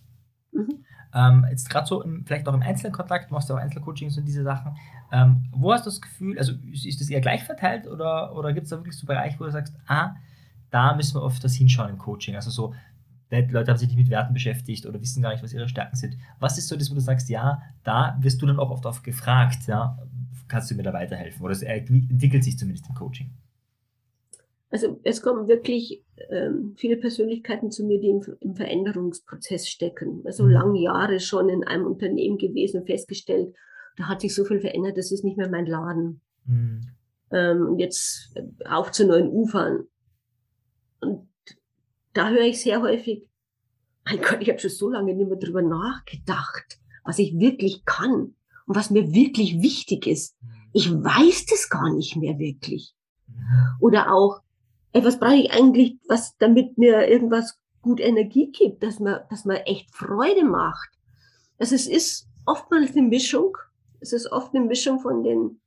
[0.52, 0.84] Mhm.
[1.14, 4.26] Ähm, jetzt gerade so im, vielleicht auch im Einzelkontakt, du machst ja auch Einzelcoachings und
[4.26, 4.76] diese Sachen,
[5.12, 8.66] ähm, wo hast du das Gefühl, also ist, das eher gleich verteilt oder, oder gibt
[8.66, 10.16] es da wirklich so Bereiche, wo du sagst, ah,
[10.70, 12.74] da müssen wir öfters hinschauen im Coaching, also so,
[13.30, 16.18] Leute haben sich nicht mit Werten beschäftigt oder wissen gar nicht, was ihre Stärken sind.
[16.40, 19.04] Was ist so das, wo du sagst, ja, da wirst du dann auch oft auf
[19.04, 19.98] gefragt, ja,
[20.48, 21.42] kannst du mir da weiterhelfen?
[21.42, 23.30] Oder es entwickelt sich zumindest im Coaching.
[24.78, 30.22] Also es kommen wirklich ähm, viele Persönlichkeiten zu mir, die im, im Veränderungsprozess stecken.
[30.24, 30.52] Also Mhm.
[30.52, 33.56] lange Jahre schon in einem Unternehmen gewesen und festgestellt,
[33.98, 36.22] da hat sich so viel verändert, das ist nicht mehr mein Laden.
[36.46, 36.90] Mhm.
[37.32, 39.88] Ähm, und jetzt äh, auf zu neuen Ufern.
[41.02, 41.28] Und
[42.14, 43.28] da höre ich sehr häufig,
[44.06, 48.36] mein Gott, ich habe schon so lange nicht mehr drüber nachgedacht, was ich wirklich kann
[48.68, 50.38] und was mir wirklich wichtig ist.
[50.72, 52.94] Ich weiß das gar nicht mehr wirklich.
[53.28, 53.78] Mhm.
[53.80, 54.42] Oder auch,
[55.04, 59.58] was brauche ich eigentlich, was damit mir irgendwas gut Energie gibt, dass man, dass man
[59.58, 60.90] echt Freude macht.
[61.60, 63.58] Also es ist oftmals eine Mischung
[64.00, 65.60] es ist oft eine Mischung von den,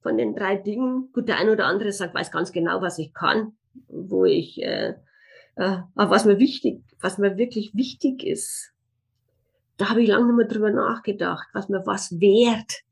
[0.00, 1.10] von den drei Dingen.
[1.12, 3.52] Gut, der eine oder andere sagt, weiß ganz genau, was ich kann,
[3.88, 4.94] wo ich, äh,
[5.56, 8.72] äh, was mir wichtig, was mir wirklich wichtig ist,
[9.76, 12.82] da habe ich lange nicht mehr drüber nachgedacht, was mir was wert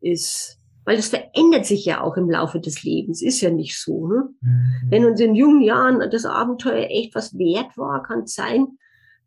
[0.00, 0.58] ist.
[0.84, 4.06] Weil das verändert sich ja auch im Laufe des Lebens, ist ja nicht so.
[4.06, 4.28] Ne?
[4.40, 4.66] Mhm.
[4.88, 8.66] Wenn uns in jungen Jahren das Abenteuer echt was wert war, kann es sein,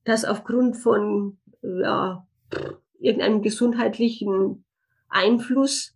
[0.04, 2.26] dass aufgrund von ja,
[3.00, 4.64] irgendeinem gesundheitlichen
[5.10, 5.96] Einfluss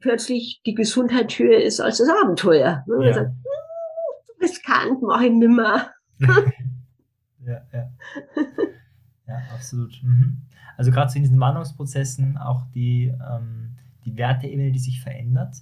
[0.00, 2.84] plötzlich die Gesundheit höher ist als das Abenteuer.
[2.86, 3.06] Ne?
[3.06, 3.14] Ja.
[3.14, 5.90] Sagt, hm, riskant, mache ich nimmer.
[6.18, 7.90] ja, ja.
[9.26, 10.00] Ja, absolut.
[10.02, 10.42] Mhm.
[10.76, 13.75] Also gerade in diesen Wandlungsprozessen auch die, ähm,
[14.06, 15.56] die Werteebene, die sich verändert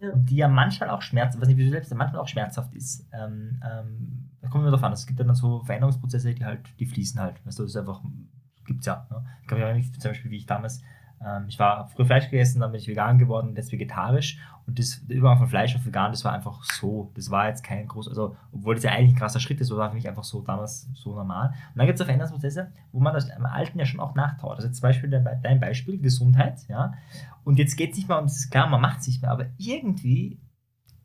[0.00, 0.10] ja.
[0.10, 3.08] und die ja manchmal auch schmerzhaft, was nicht, wie du selbst manchmal auch schmerzhaft ist.
[3.12, 4.92] Ähm, ähm, da kommen wir darauf an.
[4.92, 7.44] Es gibt dann so Veränderungsprozesse, die halt, die fließen halt.
[7.44, 8.02] Weißt du, das ist einfach,
[8.64, 9.06] gibt es ja.
[9.10, 9.24] Ne?
[9.42, 10.82] Ich glaube ja nicht, zum Beispiel, wie ich damals
[11.48, 14.38] ich war früher Fleisch gegessen, dann bin ich vegan geworden, jetzt vegetarisch.
[14.66, 17.10] Und das Übergang von Fleisch auf vegan, das war einfach so.
[17.14, 19.88] Das war jetzt kein groß, also obwohl das ja eigentlich ein krasser Schritt ist, war
[19.90, 21.48] für mich einfach so damals so normal.
[21.48, 24.56] Und dann gibt es auch Veränderungsprozesse, wo man das im Alten ja schon auch nachtaut.
[24.56, 26.92] Also zum Beispiel dein, dein Beispiel, Gesundheit, ja.
[27.44, 29.46] Und jetzt geht es nicht mehr um, das klar, man macht es nicht mehr, aber
[29.56, 30.38] irgendwie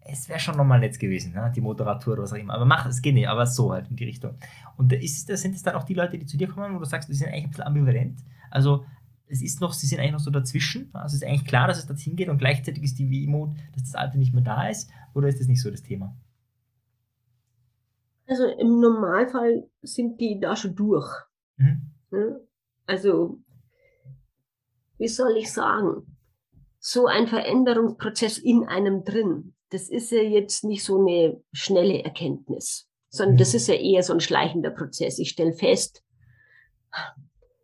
[0.03, 1.51] es wäre schon nochmal nett gewesen, ne?
[1.55, 2.55] die Moderatur oder was auch immer.
[2.55, 4.33] Aber mach, es geht nicht, aber so halt in die Richtung.
[4.75, 6.85] Und da, ist, sind es dann auch die Leute, die zu dir kommen, wo du
[6.85, 8.23] sagst, die sind eigentlich ein bisschen ambivalent.
[8.49, 8.83] Also
[9.31, 10.89] es ist noch, sie sind eigentlich noch so dazwischen.
[10.93, 13.83] Also es ist eigentlich klar, dass es dorthin geht und gleichzeitig ist die Wehmut, dass
[13.83, 14.89] das Alte nicht mehr da ist.
[15.15, 16.15] Oder ist das nicht so das Thema?
[18.27, 21.09] Also im Normalfall sind die da schon durch.
[21.57, 21.91] Mhm.
[22.85, 23.39] Also,
[24.97, 26.17] wie soll ich sagen,
[26.79, 32.89] so ein Veränderungsprozess in einem drin, das ist ja jetzt nicht so eine schnelle Erkenntnis,
[33.09, 33.39] sondern mhm.
[33.39, 35.19] das ist ja eher so ein schleichender Prozess.
[35.19, 36.03] Ich stelle fest,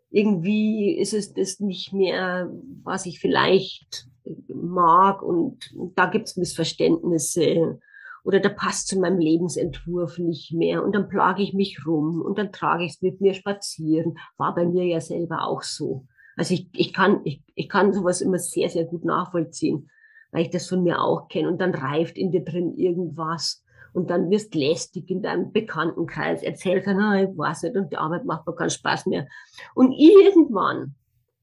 [0.09, 2.49] irgendwie ist es das nicht mehr,
[2.83, 4.07] was ich vielleicht
[4.47, 7.79] mag und da gibt es Missverständnisse
[8.23, 12.37] oder da passt zu meinem Lebensentwurf nicht mehr und dann plage ich mich rum und
[12.37, 14.17] dann trage ich es mit mir spazieren.
[14.37, 16.05] War bei mir ja selber auch so.
[16.35, 19.89] Also ich, ich, kann, ich, ich kann sowas immer sehr, sehr gut nachvollziehen,
[20.31, 23.63] weil ich das von mir auch kenne und dann reift in dir drin irgendwas
[23.97, 27.97] und dann wirst lästig in deinem Bekanntenkreis, erzählst dann, ah, ich weiß nicht, und die
[27.97, 29.27] Arbeit macht mir keinen Spaß mehr.
[29.73, 30.93] Und irgendwann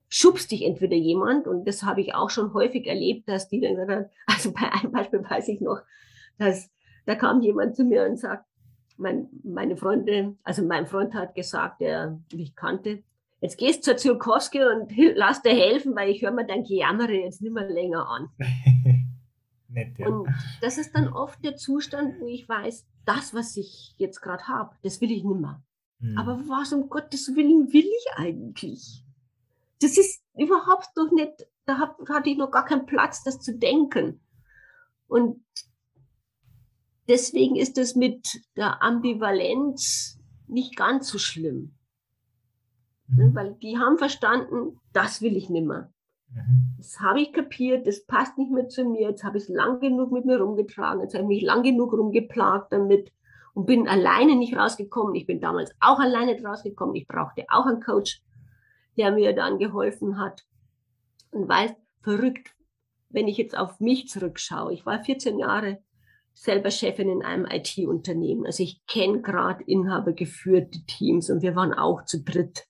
[0.08, 3.74] schubst dich entweder jemand, und das habe ich auch schon häufig erlebt, dass die dann
[3.74, 5.80] gesagt also bei einem Beispiel weiß ich noch,
[6.38, 6.70] dass
[7.06, 8.44] da kam jemand zu mir und sagt,
[8.98, 13.02] mein, meine Freunde, also mein Freund hat gesagt, der mich kannte,
[13.40, 17.42] jetzt gehst zur Zirkowski und lass dir helfen, weil ich höre mir dein Gejammere jetzt
[17.42, 18.28] nicht mehr länger an.
[19.74, 20.08] Nett, ja.
[20.08, 20.28] Und
[20.60, 24.76] das ist dann oft der Zustand, wo ich weiß, das, was ich jetzt gerade habe,
[24.82, 25.62] das will ich nicht mehr.
[25.98, 26.18] Mhm.
[26.18, 29.04] Aber was um Gottes Willen will ich eigentlich?
[29.80, 33.58] Das ist überhaupt noch nicht, da hab, hatte ich noch gar keinen Platz, das zu
[33.58, 34.20] denken.
[35.08, 35.44] Und
[37.08, 41.74] deswegen ist es mit der Ambivalenz nicht ganz so schlimm.
[43.08, 43.34] Mhm.
[43.34, 45.82] Weil die haben verstanden, das will ich nicht mehr.
[45.88, 45.93] Mhm.
[46.76, 49.08] Das habe ich kapiert, das passt nicht mehr zu mir.
[49.08, 51.92] Jetzt habe ich es lang genug mit mir rumgetragen, jetzt habe ich mich lang genug
[51.92, 53.12] rumgeplagt damit
[53.54, 55.14] und bin alleine nicht rausgekommen.
[55.14, 56.94] Ich bin damals auch alleine rausgekommen.
[56.96, 58.20] Ich brauchte auch einen Coach,
[58.96, 60.42] der mir dann geholfen hat.
[61.30, 62.54] Und weiß, verrückt,
[63.08, 64.72] wenn ich jetzt auf mich zurückschaue.
[64.72, 65.78] Ich war 14 Jahre
[66.34, 68.44] selber Chefin in einem IT-Unternehmen.
[68.44, 72.66] Also ich kenne gerade inhabergeführte Teams und wir waren auch zu dritt.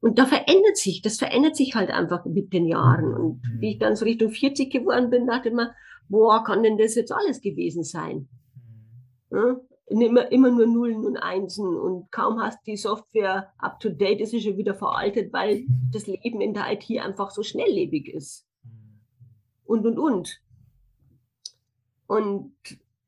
[0.00, 3.14] Und da verändert sich, das verändert sich halt einfach mit den Jahren.
[3.14, 3.60] Und mhm.
[3.60, 5.74] wie ich dann so Richtung 40 geworden bin, dachte ich mir,
[6.08, 8.28] boah, kann denn das jetzt alles gewesen sein?
[9.30, 9.38] Mhm.
[9.38, 9.60] Ja?
[9.86, 14.30] Immer, immer nur Nullen und Einsen und kaum hast die Software up to date, ist
[14.30, 15.90] sie schon wieder veraltet, weil mhm.
[15.92, 18.46] das Leben in der IT einfach so schnelllebig ist.
[19.64, 20.40] Und, und, und.
[22.06, 22.54] Und,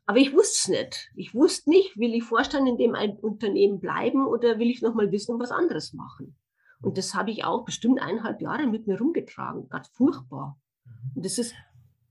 [0.07, 1.11] aber ich wusste es nicht.
[1.15, 5.35] Ich wusste nicht, will ich Vorstand in dem Unternehmen bleiben oder will ich nochmal wissen
[5.35, 6.37] und was anderes machen?
[6.83, 9.69] Und das habe ich auch bestimmt eineinhalb Jahre mit mir rumgetragen.
[9.69, 10.59] Ganz furchtbar.
[10.85, 11.13] Mhm.
[11.15, 11.55] Und das ist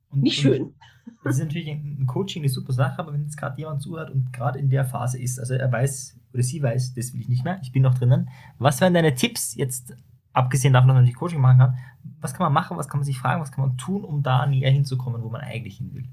[0.09, 0.73] und, nicht schön.
[1.23, 4.31] Das ist natürlich ein Coaching eine super Sache, aber wenn jetzt gerade jemand zuhört und
[4.31, 7.43] gerade in der Phase ist, also er weiß oder sie weiß, das will ich nicht
[7.43, 8.29] mehr, ich bin noch drinnen.
[8.59, 9.95] Was wären deine Tipps jetzt,
[10.31, 11.77] abgesehen davon, dass man natürlich Coaching machen kann,
[12.19, 14.45] was kann man machen, was kann man sich fragen, was kann man tun, um da
[14.45, 16.07] näher hinzukommen, wo man eigentlich hin will?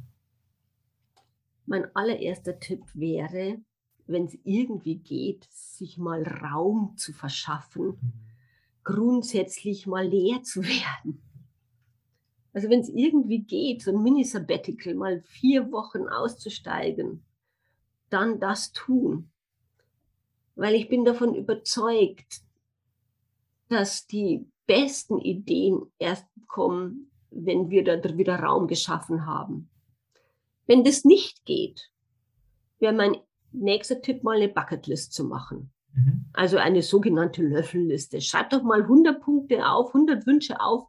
[1.67, 3.59] Mein allererster Tipp wäre,
[4.07, 7.99] wenn es irgendwie geht, sich mal Raum zu verschaffen.
[8.01, 8.28] Mhm
[8.89, 11.23] grundsätzlich mal leer zu werden.
[12.55, 17.23] Also wenn es irgendwie geht, so ein Mini-Sabbatical, mal vier Wochen auszusteigen,
[18.09, 19.31] dann das tun.
[20.55, 22.41] Weil ich bin davon überzeugt,
[23.69, 29.69] dass die besten Ideen erst kommen, wenn wir da wieder Raum geschaffen haben.
[30.67, 31.91] Wenn das nicht geht,
[32.79, 33.19] wäre mein
[33.53, 35.71] nächster Tipp mal eine Bucketlist zu machen.
[35.99, 36.27] Mhm.
[36.33, 38.21] Also eine sogenannte Löffelliste.
[38.21, 40.87] Schreib doch mal 100 Punkte auf, 100 Wünsche auf,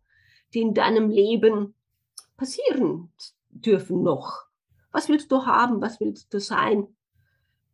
[0.53, 1.73] die in deinem Leben
[2.37, 3.11] passieren
[3.49, 4.45] dürfen noch.
[4.91, 5.81] Was willst du haben?
[5.81, 6.87] Was willst du sein?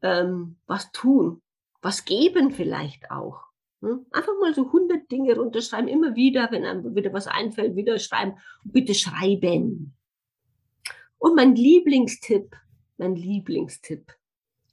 [0.01, 1.41] Ähm, was tun?
[1.81, 3.41] Was geben vielleicht auch?
[3.81, 4.05] Hm?
[4.11, 8.37] Einfach mal so 100 Dinge runterschreiben, immer wieder, wenn einem wieder was einfällt, wieder schreiben.
[8.63, 9.93] bitte schreiben.
[11.17, 12.55] Und mein Lieblingstipp,
[12.97, 14.13] mein Lieblingstipp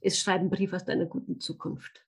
[0.01, 2.05] ist, schreib einen Brief aus deiner guten Zukunft.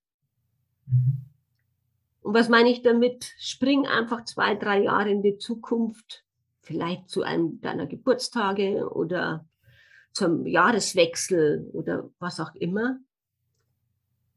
[2.22, 3.34] Und was meine ich damit?
[3.38, 6.24] Spring einfach zwei, drei Jahre in die Zukunft,
[6.62, 9.48] vielleicht zu einem deiner Geburtstage oder
[10.12, 12.98] zum Jahreswechsel oder was auch immer.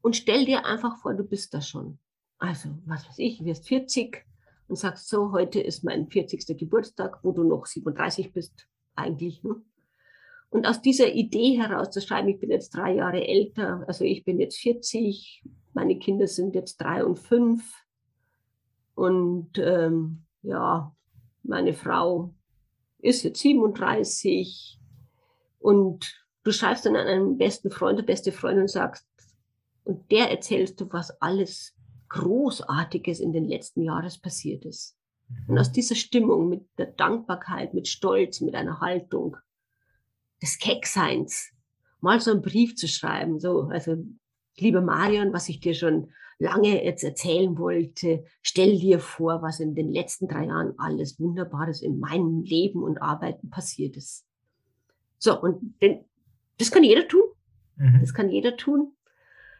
[0.01, 1.99] Und stell dir einfach vor, du bist da schon.
[2.37, 4.25] Also, was weiß ich, wirst 40
[4.67, 6.57] und sagst so, heute ist mein 40.
[6.57, 9.43] Geburtstag, wo du noch 37 bist, eigentlich.
[9.43, 9.61] Ne?
[10.49, 14.23] Und aus dieser Idee heraus zu schreiben, ich bin jetzt drei Jahre älter, also ich
[14.23, 17.85] bin jetzt 40, meine Kinder sind jetzt drei und fünf
[18.95, 20.95] und ähm, ja,
[21.43, 22.33] meine Frau
[22.99, 24.79] ist jetzt 37
[25.59, 29.07] und du schreibst dann an einen besten Freund, beste Freundin und sagst,
[29.83, 31.73] und der erzählst du, was alles
[32.09, 34.95] Großartiges in den letzten Jahren passiert ist.
[35.47, 39.37] Und aus dieser Stimmung mit der Dankbarkeit, mit Stolz, mit einer Haltung,
[40.41, 41.51] des Keckseins,
[42.01, 43.97] mal so einen Brief zu schreiben, so, also,
[44.61, 49.75] liebe Marion, was ich dir schon lange jetzt erzählen wollte, stell dir vor, was in
[49.75, 54.25] den letzten drei Jahren alles Wunderbares in meinem Leben und Arbeiten passiert ist.
[55.17, 56.05] So, und denn,
[56.57, 57.23] das kann jeder tun.
[57.75, 57.99] Mhm.
[57.99, 58.93] Das kann jeder tun.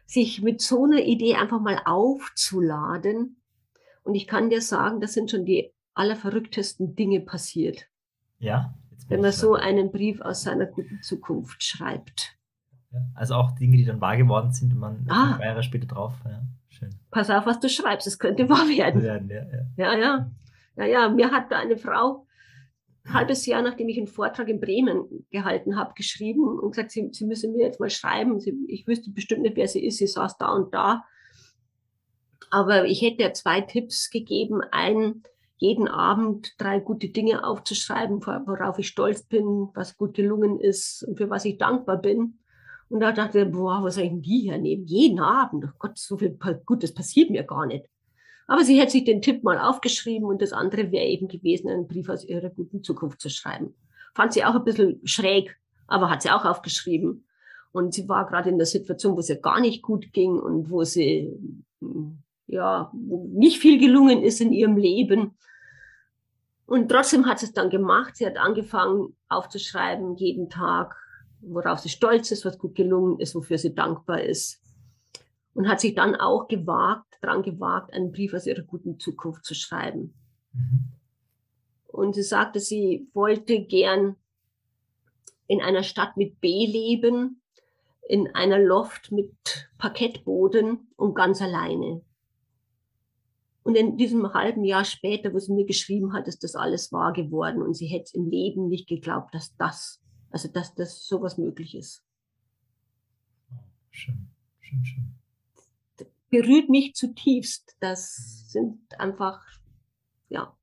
[0.06, 3.42] Sich mit so einer Idee einfach mal aufzuladen.
[4.02, 7.86] Und ich kann dir sagen, das sind schon die allerverrücktesten Dinge passiert.
[8.38, 8.74] Ja
[9.10, 12.36] wenn man so einen Brief aus seiner guten Zukunft schreibt.
[13.14, 15.36] Also auch Dinge, die dann wahr geworden sind und man ah.
[15.36, 16.14] drei Jahre später drauf.
[16.24, 16.90] Ja, schön.
[17.10, 19.04] Pass auf, was du schreibst, es könnte wahr werden.
[19.04, 19.16] Ja,
[19.76, 20.30] ja, ja.
[20.76, 22.26] Ja, ja, mir hat da eine Frau
[23.04, 27.08] ein halbes Jahr, nachdem ich einen Vortrag in Bremen gehalten habe, geschrieben und gesagt, sie,
[27.12, 28.40] sie müsse mir jetzt mal schreiben.
[28.40, 29.98] Sie, ich wüsste bestimmt nicht, wer sie ist.
[29.98, 31.04] Sie saß da und da.
[32.50, 34.60] Aber ich hätte ja zwei Tipps gegeben.
[34.70, 35.22] Ein,
[35.56, 41.18] jeden Abend drei gute Dinge aufzuschreiben, worauf ich stolz bin, was gut gelungen ist und
[41.18, 42.38] für was ich dankbar bin.
[42.90, 44.84] Und da dachte ich, boah, was soll ich denn die hernehmen?
[44.84, 47.86] Jeden Abend, oh Gott, so viel Gutes passiert mir gar nicht.
[48.48, 51.86] Aber sie hätte sich den Tipp mal aufgeschrieben und das andere wäre eben gewesen, einen
[51.86, 53.74] Brief aus ihrer guten Zukunft zu schreiben.
[54.12, 57.24] Fand sie auch ein bisschen schräg, aber hat sie auch aufgeschrieben.
[57.70, 60.68] Und sie war gerade in der Situation, wo es ihr gar nicht gut ging und
[60.68, 61.32] wo sie,
[62.48, 65.38] ja, nicht viel gelungen ist in ihrem Leben.
[66.66, 68.16] Und trotzdem hat sie es dann gemacht.
[68.16, 70.96] Sie hat angefangen aufzuschreiben, jeden Tag,
[71.40, 74.60] worauf sie stolz ist, was gut gelungen ist, wofür sie dankbar ist.
[75.54, 79.54] Und hat sich dann auch gewagt, dran gewagt, einen Brief aus ihrer guten Zukunft zu
[79.54, 80.14] schreiben.
[80.52, 80.92] Mhm.
[81.88, 84.16] Und sie sagte, sie wollte gern
[85.48, 87.42] in einer Stadt mit B leben,
[88.08, 89.32] in einer Loft mit
[89.78, 92.02] Parkettboden und ganz alleine.
[93.62, 97.12] Und in diesem halben Jahr später, wo sie mir geschrieben hat, ist das alles wahr
[97.12, 97.62] geworden.
[97.62, 100.00] Und sie hätte im Leben nicht geglaubt, dass das,
[100.30, 102.02] also dass das sowas möglich ist.
[103.90, 104.28] Schön,
[104.60, 105.04] schön, schön.
[106.30, 107.76] Berührt mich zutiefst.
[107.80, 109.44] Das sind einfach,
[110.28, 110.56] ja.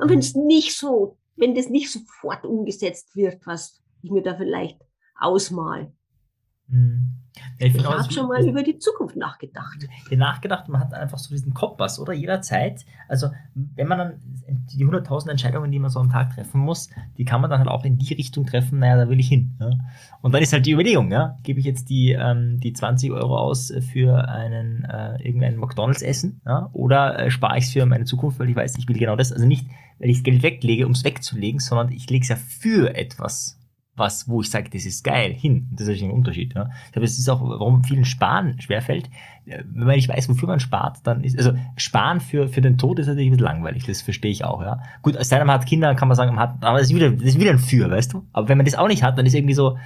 [0.00, 4.34] Und wenn es nicht so, wenn das nicht sofort umgesetzt wird, was ich mir da
[4.36, 4.80] vielleicht
[5.14, 5.92] ausmal,
[6.68, 7.24] mhm.
[7.58, 9.88] Ich, ich habe schon mal über die Zukunft nachgedacht.
[10.10, 12.12] Nachgedacht, man hat einfach so diesen Kompass, oder?
[12.12, 12.84] Jederzeit.
[13.08, 14.20] Also, wenn man dann
[14.72, 17.68] die 100.000 Entscheidungen, die man so am Tag treffen muss, die kann man dann halt
[17.68, 19.56] auch in die Richtung treffen, naja, da will ich hin.
[19.60, 19.70] Ja?
[20.20, 23.36] Und dann ist halt die Überlegung, ja, gebe ich jetzt die, ähm, die 20 Euro
[23.36, 26.70] aus für einen, äh, irgendein McDonalds-Essen, ja?
[26.72, 29.32] oder äh, spare ich es für meine Zukunft, weil ich weiß, ich will genau das.
[29.32, 29.66] Also nicht,
[29.98, 33.58] weil ich das Geld weglege, um es wegzulegen, sondern ich lege es ja für etwas
[33.96, 35.68] was, wo ich sage, das ist geil, hin.
[35.72, 36.54] Das ist ein Unterschied.
[36.54, 36.68] Ja.
[36.86, 39.08] Ich glaube, es ist auch, warum vielen Sparen schwerfällt.
[39.46, 42.78] Äh, wenn man nicht weiß, wofür man spart, dann ist, also Sparen für, für den
[42.78, 44.82] Tod ist natürlich ein bisschen langweilig, das verstehe ich auch, ja.
[45.02, 47.22] Gut, als man hat Kinder, kann man sagen, man hat, aber das ist wieder, das
[47.22, 48.26] ist wieder ein Für, weißt du?
[48.32, 49.78] Aber wenn man das auch nicht hat, dann ist irgendwie so,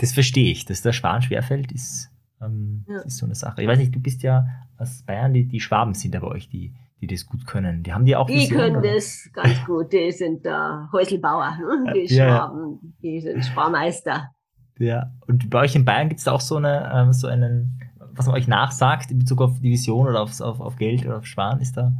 [0.00, 2.10] das verstehe ich, dass der Sparen schwerfällt, ist,
[2.40, 3.00] ähm, ja.
[3.00, 3.62] ist so eine Sache.
[3.62, 4.46] Ich weiß nicht, du bist ja
[4.78, 7.82] aus Bayern, die, die Schwaben sind da bei euch, die, die das gut können.
[7.82, 8.94] Die haben die auch Die Vision, können oder?
[8.94, 9.92] das ganz gut.
[9.92, 11.92] Die sind da Häuselbauer, ne?
[11.94, 14.30] die ja, Schwaben, die sind Sparmeister.
[14.78, 17.80] Ja, und bei euch in Bayern gibt es auch so, eine, ähm, so einen,
[18.12, 21.18] was man euch nachsagt in Bezug auf die Vision oder aufs, auf, auf Geld oder
[21.18, 21.92] auf Sparen, ist da?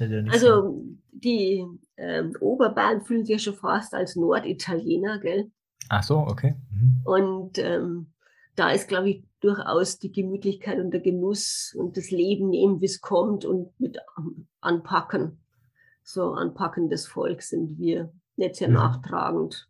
[0.00, 0.82] Ist also
[1.12, 1.64] die,
[1.96, 5.50] ähm, Oberbayern fühlen sich ja schon fast als Norditaliener, gell?
[5.88, 6.56] Ach so, okay.
[6.72, 7.00] Mhm.
[7.04, 8.08] Und ähm,
[8.56, 12.86] da ist, glaube ich, durchaus die Gemütlichkeit und der Genuss und das Leben nehmen, wie
[12.86, 13.98] es kommt und mit
[14.60, 15.38] anpacken.
[16.04, 18.74] So anpackendes Volk sind wir, nicht sehr Mhm.
[18.74, 19.68] nachtragend.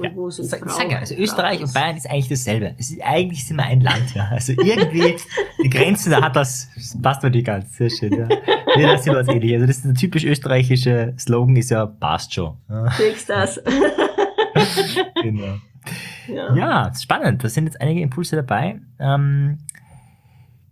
[0.00, 2.08] Ja, wo es uns Ich sag, ich braucht, sag ja, also Österreich und Bayern ist
[2.08, 2.74] eigentlich dasselbe.
[2.78, 4.28] Es ist, eigentlich sind wir ein Land, ja.
[4.30, 5.16] Also irgendwie,
[5.62, 8.26] die Grenzen, da hat das, das passt natürlich ganz, sehr schön, ja.
[8.76, 9.54] Nee, das wir uns ähnlich.
[9.54, 12.56] Also das ist der typisch österreichische Slogan ist ja, passt schon.
[12.68, 12.88] Ja,
[13.26, 13.60] das.
[15.22, 15.56] genau.
[16.28, 16.54] Ja.
[16.54, 17.42] Ja, spannend.
[17.44, 18.80] Da sind jetzt einige Impulse dabei.
[18.98, 19.58] Ähm,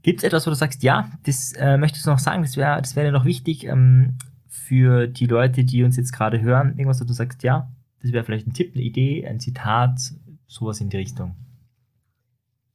[0.03, 2.81] Gibt es etwas, wo du sagst, ja, das äh, möchtest du noch sagen, das wäre
[2.81, 6.71] das wäre noch wichtig ähm, für die Leute, die uns jetzt gerade hören?
[6.71, 7.71] Irgendwas, wo du sagst, ja,
[8.03, 9.99] das wäre vielleicht ein Tipp, eine Idee, ein Zitat,
[10.47, 11.35] sowas in die Richtung.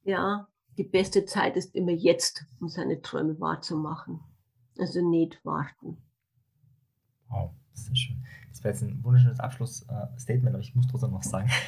[0.03, 4.21] ja, die beste Zeit ist immer jetzt, um seine Träume wahrzumachen.
[4.77, 5.97] Also nicht warten.
[7.27, 8.23] Wow, sehr schön.
[8.59, 11.49] Das wäre jetzt ein wunderschönes Abschlussstatement, aber ich muss trotzdem noch sagen.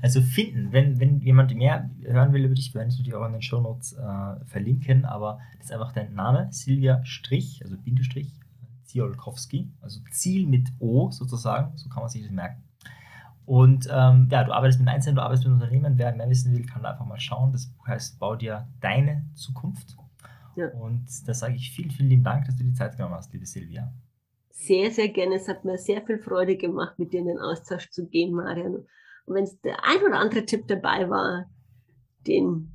[0.00, 3.32] Also finden, wenn, wenn jemand mehr hören will über dich, werden es natürlich auch in
[3.32, 8.38] den Shownotes äh, verlinken, aber das ist einfach dein Name, Silvia Strich, also Bindestrich,
[8.84, 12.62] Ziolkowski, also Ziel mit O sozusagen, so kann man sich das merken.
[13.46, 16.66] Und ähm, ja, du arbeitest mit Einzelnen, du arbeitest mit Unternehmen, wer mehr wissen will,
[16.66, 17.50] kann da einfach mal schauen.
[17.52, 19.96] Das Buch heißt Bau dir deine Zukunft.
[20.54, 20.68] Ja.
[20.68, 23.46] Und da sage ich vielen, vielen lieben Dank, dass du die Zeit genommen hast, liebe
[23.46, 23.90] Silvia.
[24.56, 25.34] Sehr, sehr gerne.
[25.34, 28.76] Es hat mir sehr viel Freude gemacht, mit dir in den Austausch zu gehen, Marian.
[29.26, 31.50] Und wenn es der ein oder andere Tipp dabei war,
[32.26, 32.72] den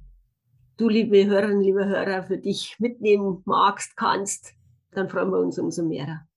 [0.78, 4.54] du, liebe Hörerinnen, liebe Hörer, für dich mitnehmen magst, kannst,
[4.92, 6.28] dann freuen wir uns umso mehr.